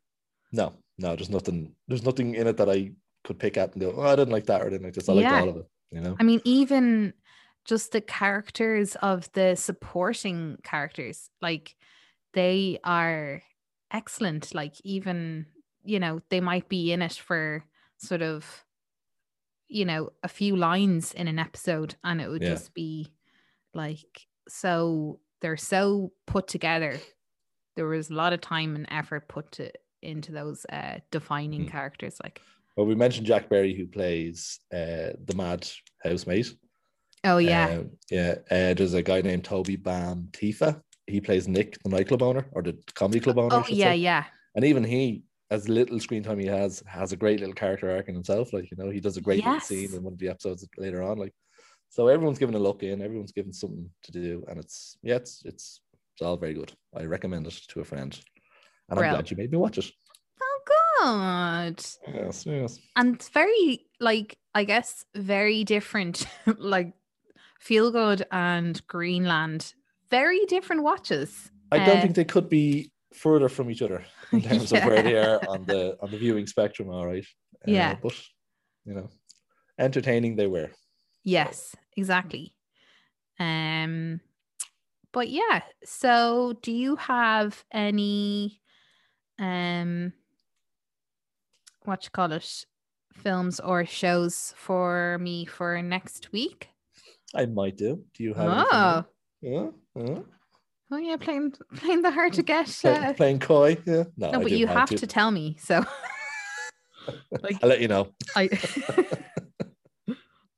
[0.51, 1.75] No, no, there's nothing.
[1.87, 2.91] There's nothing in it that I
[3.23, 5.07] could pick at and go, "Oh, I didn't like that," or I didn't like this.
[5.07, 5.67] I liked all of it.
[5.91, 6.15] You know.
[6.19, 7.13] I mean, even
[7.65, 11.75] just the characters of the supporting characters, like
[12.33, 13.43] they are
[13.91, 14.53] excellent.
[14.55, 15.45] Like even
[15.83, 17.63] you know they might be in it for
[17.97, 18.65] sort of
[19.67, 22.49] you know a few lines in an episode, and it would Yeah.
[22.55, 23.13] just be
[23.73, 26.99] like so they're so put together.
[27.75, 29.71] There was a lot of time and effort put to
[30.01, 31.71] into those uh defining Mm.
[31.71, 32.19] characters.
[32.23, 32.41] Like
[32.75, 35.69] Well, we mentioned Jack Berry, who plays uh, the mad
[36.03, 36.55] housemate.
[37.23, 38.35] Oh yeah, Um, yeah.
[38.49, 40.81] Uh, there's a guy named Tobi Bamtefa.
[41.07, 43.55] He plays Nick, the nightclub owner or the comedy club owner.
[43.57, 43.97] Oh yeah, say.
[43.97, 47.91] yeah, And even he, as little screen time he has, has a great little character
[47.91, 48.53] arc in himself.
[48.53, 49.67] Like you know, he does a great Yes.
[49.67, 51.17] scene in one of the episodes later on.
[51.17, 51.33] Like,
[51.89, 53.01] so everyone's given a look in.
[53.01, 55.81] Everyone's given something to do, and it's yeah, it's it's
[56.13, 56.71] it's all very good.
[56.95, 58.17] I recommend it to a friend,
[58.89, 59.09] and Brill.
[59.09, 59.91] I'm glad you made me watch it.
[60.41, 60.59] Oh
[61.03, 61.83] god.
[62.07, 62.79] Yes, yes.
[62.95, 66.25] And it's very like I guess very different.
[66.57, 66.93] like
[67.61, 69.75] Feel Good and Greenland.
[70.09, 71.51] Very different watches.
[71.71, 75.01] I don't Uh, think they could be further from each other in terms of where
[75.01, 76.89] they are on the on the viewing spectrum.
[76.89, 77.25] All right.
[77.65, 77.95] Uh, Yeah.
[78.01, 78.19] but
[78.85, 79.09] you know,
[79.77, 80.71] entertaining they were.
[81.23, 82.55] Yes, exactly.
[83.39, 84.21] Um
[85.13, 88.61] but yeah, so do you have any
[89.39, 90.13] um
[91.85, 92.65] what you call it
[93.13, 96.69] films or shows for me for next week?
[97.35, 98.03] I might do.
[98.13, 98.67] Do you have?
[98.71, 99.05] Oh?
[99.41, 99.69] Yeah.
[99.95, 100.19] yeah.
[100.91, 102.85] oh yeah, playing playing the hard to get.
[102.85, 103.77] Uh, playing coy.
[103.85, 104.03] Yeah.
[104.17, 105.57] No, no, but you have have to tell me.
[105.59, 105.85] So,
[107.41, 108.09] like, I'll let you know.
[108.35, 108.49] I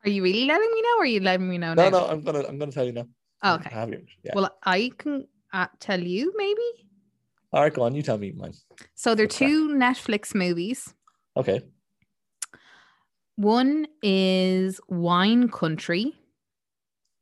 [0.04, 0.98] are you really letting me know?
[0.98, 2.00] Or are you letting me know No, now?
[2.00, 3.08] no, I'm gonna, I'm gonna tell you now.
[3.44, 3.70] Oh, I okay.
[3.70, 4.10] have yours.
[4.24, 4.34] Yeah.
[4.36, 6.88] Well, I can uh, tell you maybe.
[7.52, 7.94] All right, go on.
[7.94, 8.54] You tell me mine.
[8.96, 10.94] So there are two Netflix movies.
[11.38, 11.62] Okay.
[13.36, 16.14] One is Wine Country.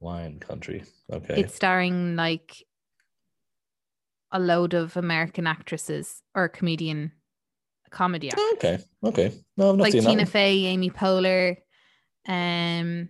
[0.02, 0.84] Wine country.
[1.12, 1.42] Okay.
[1.42, 2.64] It's starring like
[4.32, 7.12] a load of American actresses or comedian
[7.92, 8.44] comedy actors.
[8.54, 8.80] okay.
[9.04, 9.32] Okay.
[9.58, 10.32] No, I'm not like seeing Tina that.
[10.32, 11.58] Fey, Amy Poehler,
[12.28, 13.10] um,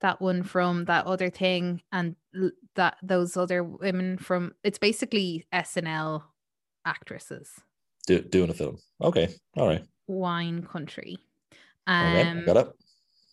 [0.00, 2.16] that one from that other thing, and
[2.74, 4.52] that those other women from.
[4.64, 6.22] It's basically SNL
[6.84, 7.50] actresses.
[8.06, 8.78] Do, doing a film.
[9.00, 9.28] Okay.
[9.56, 9.84] All right.
[10.08, 11.18] Wine Country,
[11.88, 12.22] Okay.
[12.22, 12.68] um, got it.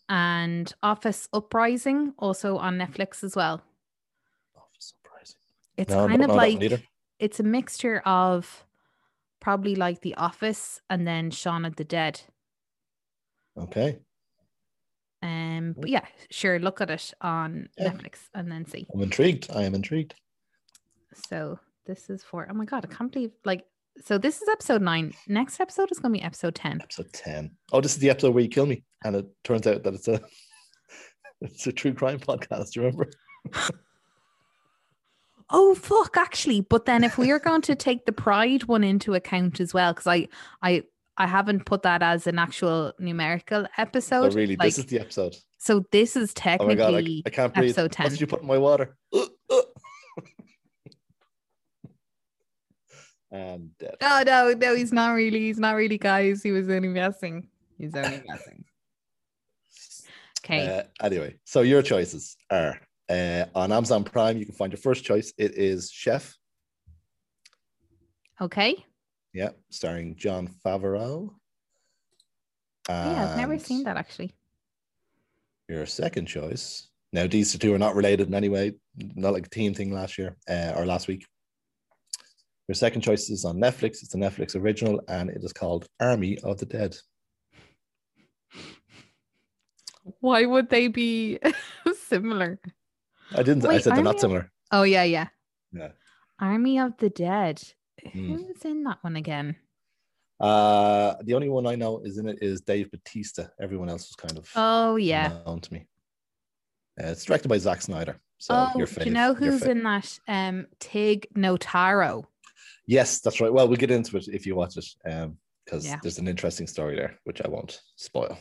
[0.10, 3.64] And Office Uprising also on Netflix as well.
[4.58, 5.38] Oh, surprising.
[5.78, 6.86] It's No, kind don't of know that one like
[7.20, 8.66] it's a mixture of
[9.39, 12.22] probably like The Office and then Shaun of the Dead.
[13.58, 13.99] Okay.
[15.22, 17.91] Um, but yeah, sure, look at it on Yeah.
[17.91, 18.88] Netflix and then see.
[18.93, 19.49] I'm intrigued.
[19.51, 20.16] I am intrigued.
[21.30, 23.66] So this is for oh my god, I can't believe like
[24.02, 25.14] so this is episode nine.
[25.28, 26.82] Next episode is gonna be episode 10.
[26.82, 27.52] Episode 10.
[27.72, 28.84] Oh, this is the episode where you kill me.
[29.04, 30.20] And it turns out that it's a
[31.41, 32.72] it's a true crime podcast.
[32.72, 33.12] Do you remember?
[35.56, 36.62] Oh fuck, actually.
[36.62, 39.94] But then if we are going to take the pride one into account as well,
[39.94, 40.28] because I
[40.64, 40.84] I
[41.18, 44.34] I haven't put that as an actual numerical Oh, episode.
[44.34, 44.56] really?
[44.56, 45.36] like, this is the episode.
[45.60, 47.70] so this is Oh my god, I, technically I can't breathe.
[47.78, 48.10] episode What 10.
[48.12, 48.98] did you put in my water?
[49.14, 49.62] Uh, uh.
[53.34, 53.72] And.
[54.00, 55.40] Oh no, no, he's not really.
[55.40, 56.44] He's not really, guys.
[56.44, 57.50] He was only messing.
[57.80, 58.64] He's only messing.
[60.46, 60.80] Okay.
[60.80, 62.80] Uh, anyway, so your choices are
[63.10, 64.38] uh, on Amazon Prime.
[64.38, 65.34] You can find your first choice.
[65.38, 66.38] It is Chef.
[68.40, 68.86] okay.
[69.34, 71.34] Yeah, starring Jon Favreau.
[72.88, 74.32] Yeah, I've never seen that actually.
[75.68, 76.90] Your second choice.
[77.14, 78.74] Now, these two are not related in any way,
[79.16, 81.26] not like a team thing last year uh, or last week.
[82.68, 84.01] Your second choice is on Netflix.
[84.03, 86.95] It's a Netflix original and it is called Army of the Dead.
[90.20, 91.39] Why would they be
[92.07, 92.59] similar?
[93.34, 94.51] I didn't, I Wait, said they're not of- similar.
[94.72, 95.28] Oh yeah, yeah.
[95.72, 95.89] Yeah.
[96.39, 97.61] Army of the Dead.
[98.11, 98.34] Hmm.
[98.36, 99.55] Who's in that one again?
[100.39, 103.45] Uh, the only one I know is in it is Dave Batista.
[103.61, 105.39] Everyone else was kind of Oh yeah.
[105.45, 105.88] known to me.
[107.01, 108.20] Uh, it's directed by Zack Snyder.
[108.39, 110.20] So oh, you know who's in that?
[110.28, 112.26] Um, Tig Notaro.
[112.86, 113.52] Yes, that's right.
[113.54, 116.00] Well, we'll get into it if you watch it, um, because Yeah.
[116.02, 118.38] there's an interesting story there, which I won't spoil.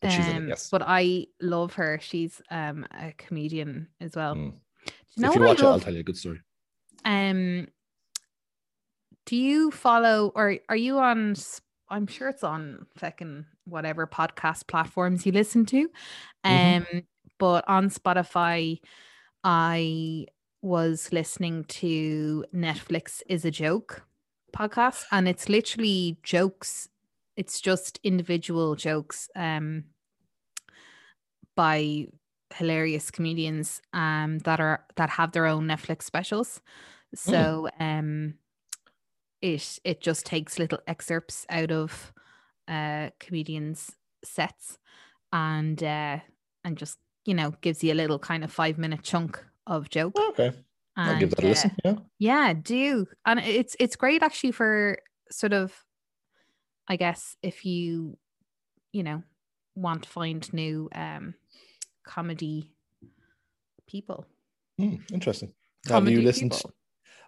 [0.00, 0.68] But she's in Um, it, yes.
[0.70, 2.00] But I love her.
[2.02, 4.34] She's um a comedian as well.
[4.34, 4.50] Mm.
[4.84, 6.40] Do you know if you watch I it, I'll tell you a good story.
[7.04, 7.68] Um,
[9.26, 11.36] do you follow or are you on?
[11.88, 15.82] I'm sure it's on fucking whatever podcast platforms you listen to.
[16.42, 17.06] Um, Mhm.
[17.38, 18.80] but on Spotify,
[19.44, 20.26] I
[20.62, 24.04] was listening to Netflix is a joke
[24.56, 26.88] podcast, and it's literally jokes.
[27.36, 29.28] It's just individual jokes.
[29.34, 29.84] Um,
[31.54, 32.06] by
[32.54, 36.60] hilarious comedians um that are that have their own Netflix specials.
[37.14, 38.34] So um
[39.40, 42.12] it it just takes little excerpts out of
[42.68, 43.92] uh comedians
[44.24, 44.78] sets
[45.32, 46.18] and uh
[46.64, 50.16] and just you know gives you a little kind of 5 minute chunk of joke.
[50.30, 50.52] Okay,
[50.96, 51.70] I'll give that a listen.
[51.84, 53.06] uh, Yeah, yeah, do.
[53.26, 54.98] And it's it's great actually for
[55.30, 55.72] sort of
[56.88, 58.18] I guess if you
[58.92, 59.22] you know
[59.74, 61.34] want to find new um
[62.06, 62.70] comedy
[63.86, 64.26] people.
[64.78, 65.52] Hmm, interesting.
[65.88, 66.52] Have you listened?
[66.52, 66.72] people.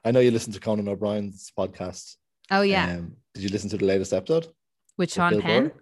[0.04, 2.16] I know you listened to Conan O'Brien's podcast.
[2.50, 2.96] Oh yeah.
[2.98, 4.44] Um, did you listen to the latest episode?
[4.44, 4.54] With
[4.96, 5.68] with Sean Bill Penn.
[5.68, 5.74] Burr?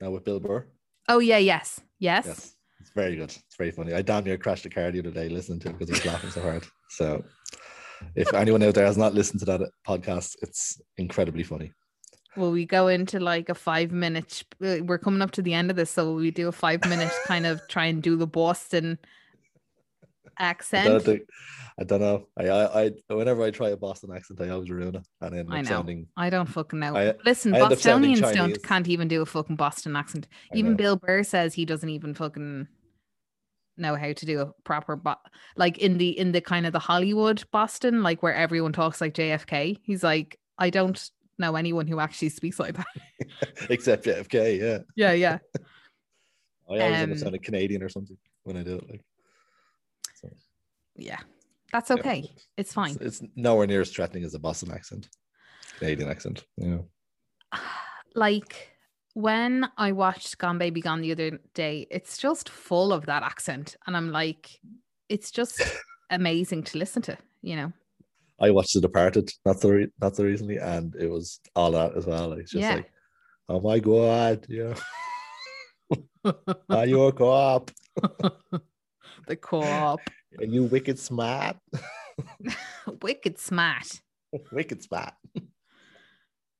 [0.00, 0.66] No, with Bill Burr.
[1.08, 1.80] Oh yeah, yes.
[1.98, 2.26] Yes.
[2.26, 2.55] Yes,
[2.86, 3.30] it's very good.
[3.30, 3.92] It's very funny.
[3.92, 6.06] I damn near crashed the car the other day listening to it because I was
[6.06, 6.64] laughing so hard.
[6.90, 7.24] So,
[8.14, 11.72] if anyone out there has not listened to that podcast, it's incredibly funny.
[12.36, 14.44] Will we go into like a five minute?
[14.64, 17.12] uh, We're coming up to the end of this, so we do a five minute
[17.24, 18.98] kind of try and do the Boston
[20.38, 20.86] I accent.
[20.88, 21.22] don't, think,
[21.78, 22.26] I don't know.
[22.38, 25.46] I, I, I, whenever I try a Boston accent, I always ruin it, and then
[25.50, 25.68] I know.
[25.68, 26.06] sounding.
[26.16, 26.96] I don't fucking know.
[26.96, 30.28] I- Listen, I end Bostonians don't can't even do a fucking Boston accent.
[30.54, 30.76] Even.
[30.76, 32.68] Bill Burr says he doesn't even fucking.
[33.78, 35.16] know how to do a proper bo-
[35.56, 39.12] like in the in the kind of the Hollywood Boston, like where everyone talks like
[39.14, 39.78] JFK.
[39.82, 40.98] He's like, I don't
[41.38, 42.86] know anyone who actually speaks like that.
[43.70, 44.78] Except JFK, yeah.
[44.96, 45.38] yeah, yeah.
[46.68, 48.90] I always end Um, up sounding Canadian or something when I do it.
[48.90, 49.04] Like,
[50.96, 51.18] Yeah.
[51.72, 51.96] That's yeah.
[51.96, 52.30] okay.
[52.56, 52.96] It's fine.
[53.00, 55.08] It's, it's nowhere near as threatening as a Boston accent,
[55.78, 56.44] Canadian accent.
[56.56, 56.78] Yeah.
[58.14, 58.70] like
[59.14, 63.76] when I watched Gone Baby Gone the other day, it's just full of that accent.
[63.86, 64.50] And I'm like,
[65.08, 65.62] it's just
[66.10, 67.72] amazing to listen to, you know?
[68.38, 71.96] I watched The Departed not so re- not so recently, and it was all that
[71.96, 72.28] as well.
[72.28, 72.74] Like, it's just Yeah.
[72.74, 72.90] like,
[73.48, 74.74] oh my god, yeah,
[76.68, 77.70] are you a co-op?
[79.26, 80.00] the co-op.
[80.38, 81.56] Are you wicked smart?
[83.02, 84.00] Wicked smart.
[84.52, 85.14] wicked smart.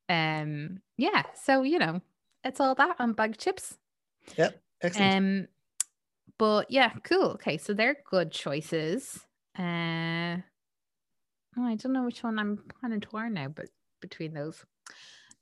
[0.09, 2.01] Um, yeah, so you know,
[2.45, 3.77] it's all that on bag chips.
[4.37, 4.61] Yep.
[4.83, 5.15] Excellent.
[5.15, 5.49] Um,
[6.39, 7.33] but yeah, cool.
[7.33, 9.21] Okay, so they're good choices.
[9.59, 10.37] Uh,
[11.57, 13.67] oh, I don't know which one I'm kind of torn now, but
[14.01, 14.65] between those.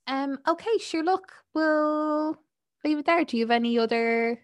[0.07, 1.03] Um, okay, sure.
[1.03, 2.39] Look, we'll
[2.85, 3.25] leave it there.
[3.25, 4.41] Do you have any other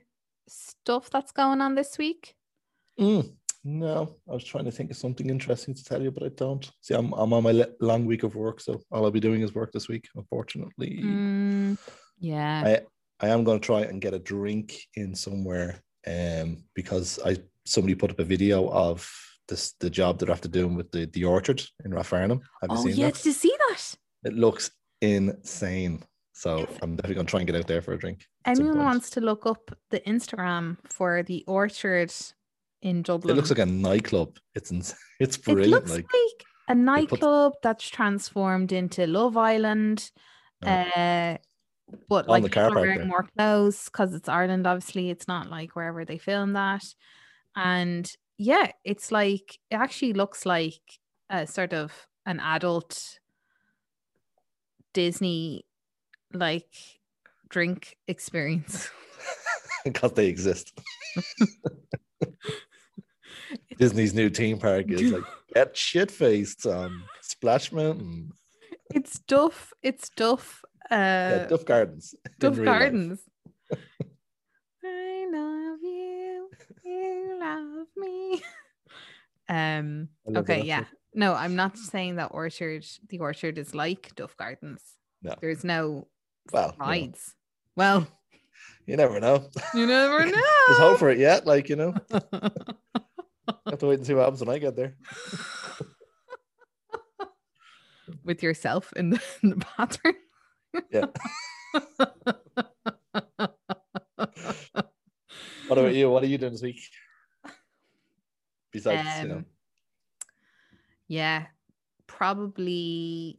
[0.49, 2.35] stuff that's going on this week?
[3.01, 3.32] Mm,
[3.64, 6.70] no, I was trying to think of something interesting to tell you, but I don't.
[6.80, 9.55] See, I'm, I'm on my long week of work, so all I'll be doing is
[9.55, 11.01] work this week, unfortunately.
[11.03, 11.78] Mm,
[12.18, 12.62] yeah.
[13.20, 17.38] I, I am going to try and get a drink in somewhere um, because I
[17.66, 19.11] somebody put up a video of
[19.48, 22.40] this the job that I have to do with the, the orchard in Rathfarnham.
[22.62, 23.07] Have you oh, seen yeah.
[23.07, 23.14] that?
[23.16, 23.94] Did you see that?
[24.24, 24.70] It looks
[25.01, 26.03] insane.
[26.32, 28.24] So I'm definitely going to try and get out there for a drink.
[28.46, 32.11] Anyone wants to look up the Instagram for the orchard
[32.83, 33.33] in Dublin?
[33.33, 34.37] It looks like a nightclub.
[34.55, 40.11] It's ins- it's It looks Like like, a put- nightclub that's transformed into Love Island.
[40.62, 41.37] Uh,
[42.09, 44.66] but On like the people car wearing more clothes because it's Ireland.
[44.66, 46.85] Obviously, it's not like wherever they film that.
[47.57, 50.81] And yeah, it's like it actually looks like
[51.31, 53.18] a sort of an adult
[54.93, 55.64] Disney
[56.33, 56.72] like
[57.49, 58.91] drink experience.
[59.85, 60.78] because they exist.
[63.81, 65.24] Disney's new theme park is like
[65.55, 68.31] get shit faced on Splash Mountain.
[68.95, 69.72] it's Duff.
[69.83, 70.62] It's Duff.
[70.91, 72.14] Uh, yeah, Duff Gardens.
[72.39, 72.57] Duff.
[72.62, 73.20] Gardens.
[74.85, 76.51] I love you.
[76.85, 78.43] You love me.
[79.49, 80.09] Um.
[80.37, 80.62] Okay.
[80.62, 80.85] Yeah.
[81.14, 82.85] No, I'm not saying that orchard.
[83.09, 84.83] The orchard is like Duff Gardens.
[85.22, 85.35] No.
[85.41, 86.07] There's no
[86.53, 87.35] Well, rides.
[87.76, 88.07] Well,
[88.87, 89.49] you never know.
[89.74, 90.33] you never know.
[90.68, 91.47] There's hope for it yet.
[91.47, 91.95] Like you know,
[93.66, 94.94] have to wait and see what happens when I get there.
[98.24, 100.16] With yourself in the, in the bathroom.
[100.90, 101.07] Yeah.
[105.70, 106.11] What about you?
[106.11, 106.80] What are you doing this week?
[108.72, 109.46] Besides, you know, Um,
[111.07, 111.46] Yeah,
[112.09, 113.38] probably.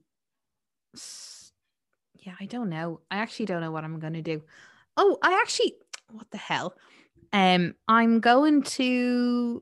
[2.15, 3.01] Yeah, I don't know.
[3.11, 4.43] I actually don't know what I'm going to do.
[4.95, 5.73] Oh, I actually,
[6.09, 6.77] what the hell?
[7.33, 9.61] Um, I'm going to.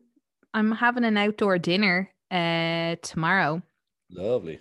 [0.54, 3.62] I'm having an outdoor dinner uh tomorrow,
[4.12, 4.60] lovely.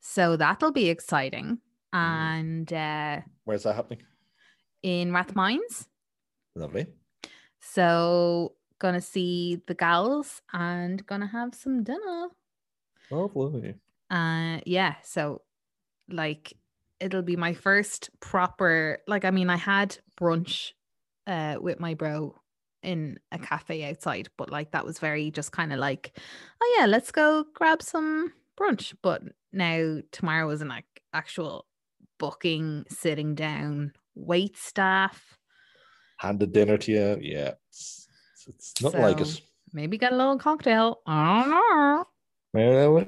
[0.00, 1.58] so that'll be exciting.
[1.94, 1.98] Mm.
[1.98, 4.02] And uh Where's that happening?
[4.82, 5.86] in Rathmines,
[6.54, 6.86] Lovely.
[7.60, 12.28] so gonna see the gals and gonna have some dinner.
[13.10, 13.74] Lovely.
[14.10, 15.42] uh yeah so
[16.08, 16.52] like
[17.00, 20.72] it'll be my first proper like i mean i had brunch
[21.26, 22.34] uh with my bro
[22.84, 26.18] in a cafe outside but like that was very just kind of like
[26.60, 29.22] oh yeah let's go grab some brunch but
[29.52, 31.66] now tomorrow is an like actual
[32.18, 35.38] booking sitting down wait staff
[36.16, 37.18] Handed dinner to you.
[37.20, 37.54] Yeah.
[37.68, 38.08] It's,
[38.46, 39.40] it's, it's nothing like it.
[39.72, 42.04] Maybe get a little cocktail i don't know
[42.52, 43.04] well,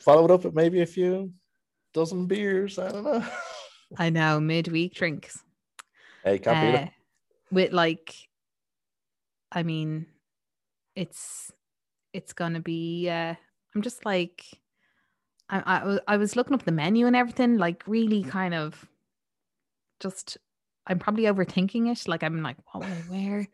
[0.00, 1.30] Follow it up with maybe a few
[1.92, 2.78] dozen beers.
[2.78, 3.24] I don't know.
[3.98, 5.42] i know midweek drinks
[6.24, 6.90] hey, can't uh, it.
[7.50, 8.14] with like
[9.52, 10.06] i mean
[10.94, 11.52] it's
[12.12, 13.34] it's gonna be uh
[13.74, 14.44] i'm just like
[15.48, 18.88] I, I I was looking up the menu and everything like really kind of
[19.98, 20.38] just
[20.86, 22.08] i'm probably overthinking it.
[22.08, 23.48] Like i'm like what will i wear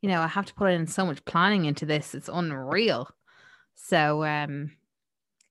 [0.00, 2.14] you know i have to put in so much planning into this.
[2.14, 3.08] It's unreal.
[3.74, 4.72] So um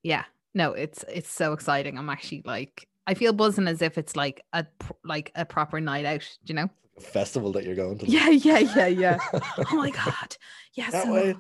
[0.04, 1.98] yeah no it's it's so exciting.
[1.98, 4.66] I'm actually like i feel buzzing as if it's like a
[5.04, 6.70] like a proper night out you know
[7.00, 8.08] festival that you're going to.
[8.10, 9.18] yeah, yeah, yeah, yeah.
[9.34, 10.38] oh my god.
[10.74, 11.36] Yeah, Can't so wait.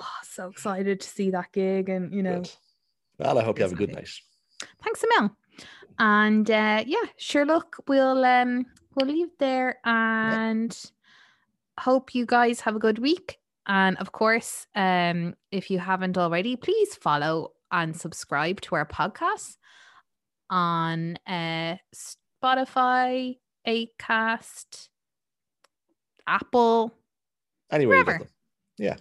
[0.00, 2.52] oh, so excited to see that gig and you know, Good.
[3.18, 4.08] Well, I hope you have a good night.
[4.82, 5.30] thanks a mil.
[5.98, 10.76] And uh yeah, sure look, we'll um we'll leave there and
[11.78, 16.56] hope you guys have a good week And of course, um, if you haven't already,
[16.56, 19.58] please follow and subscribe to our podcast
[20.50, 23.36] on uh, Spotify,
[23.68, 24.88] Acast,
[26.26, 26.94] Apple,
[27.70, 28.26] Anyway, you
[28.78, 28.96] yeah.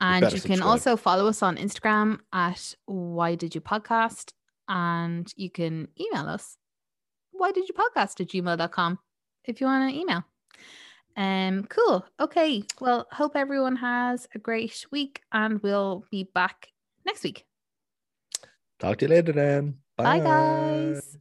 [0.00, 4.32] and you can also follow us on Instagram at Why Did You Podcast,
[4.68, 6.56] and you can email us
[7.32, 8.98] Why Did You Podcast at gmail.com
[9.44, 10.24] if you want to email.
[11.16, 12.04] Um, cool.
[12.18, 12.64] Okay.
[12.80, 16.68] Well, hope everyone has a great week, and we'll be back
[17.04, 17.44] next week.
[18.80, 19.78] Talk to you later then.
[19.96, 21.18] Bye guys.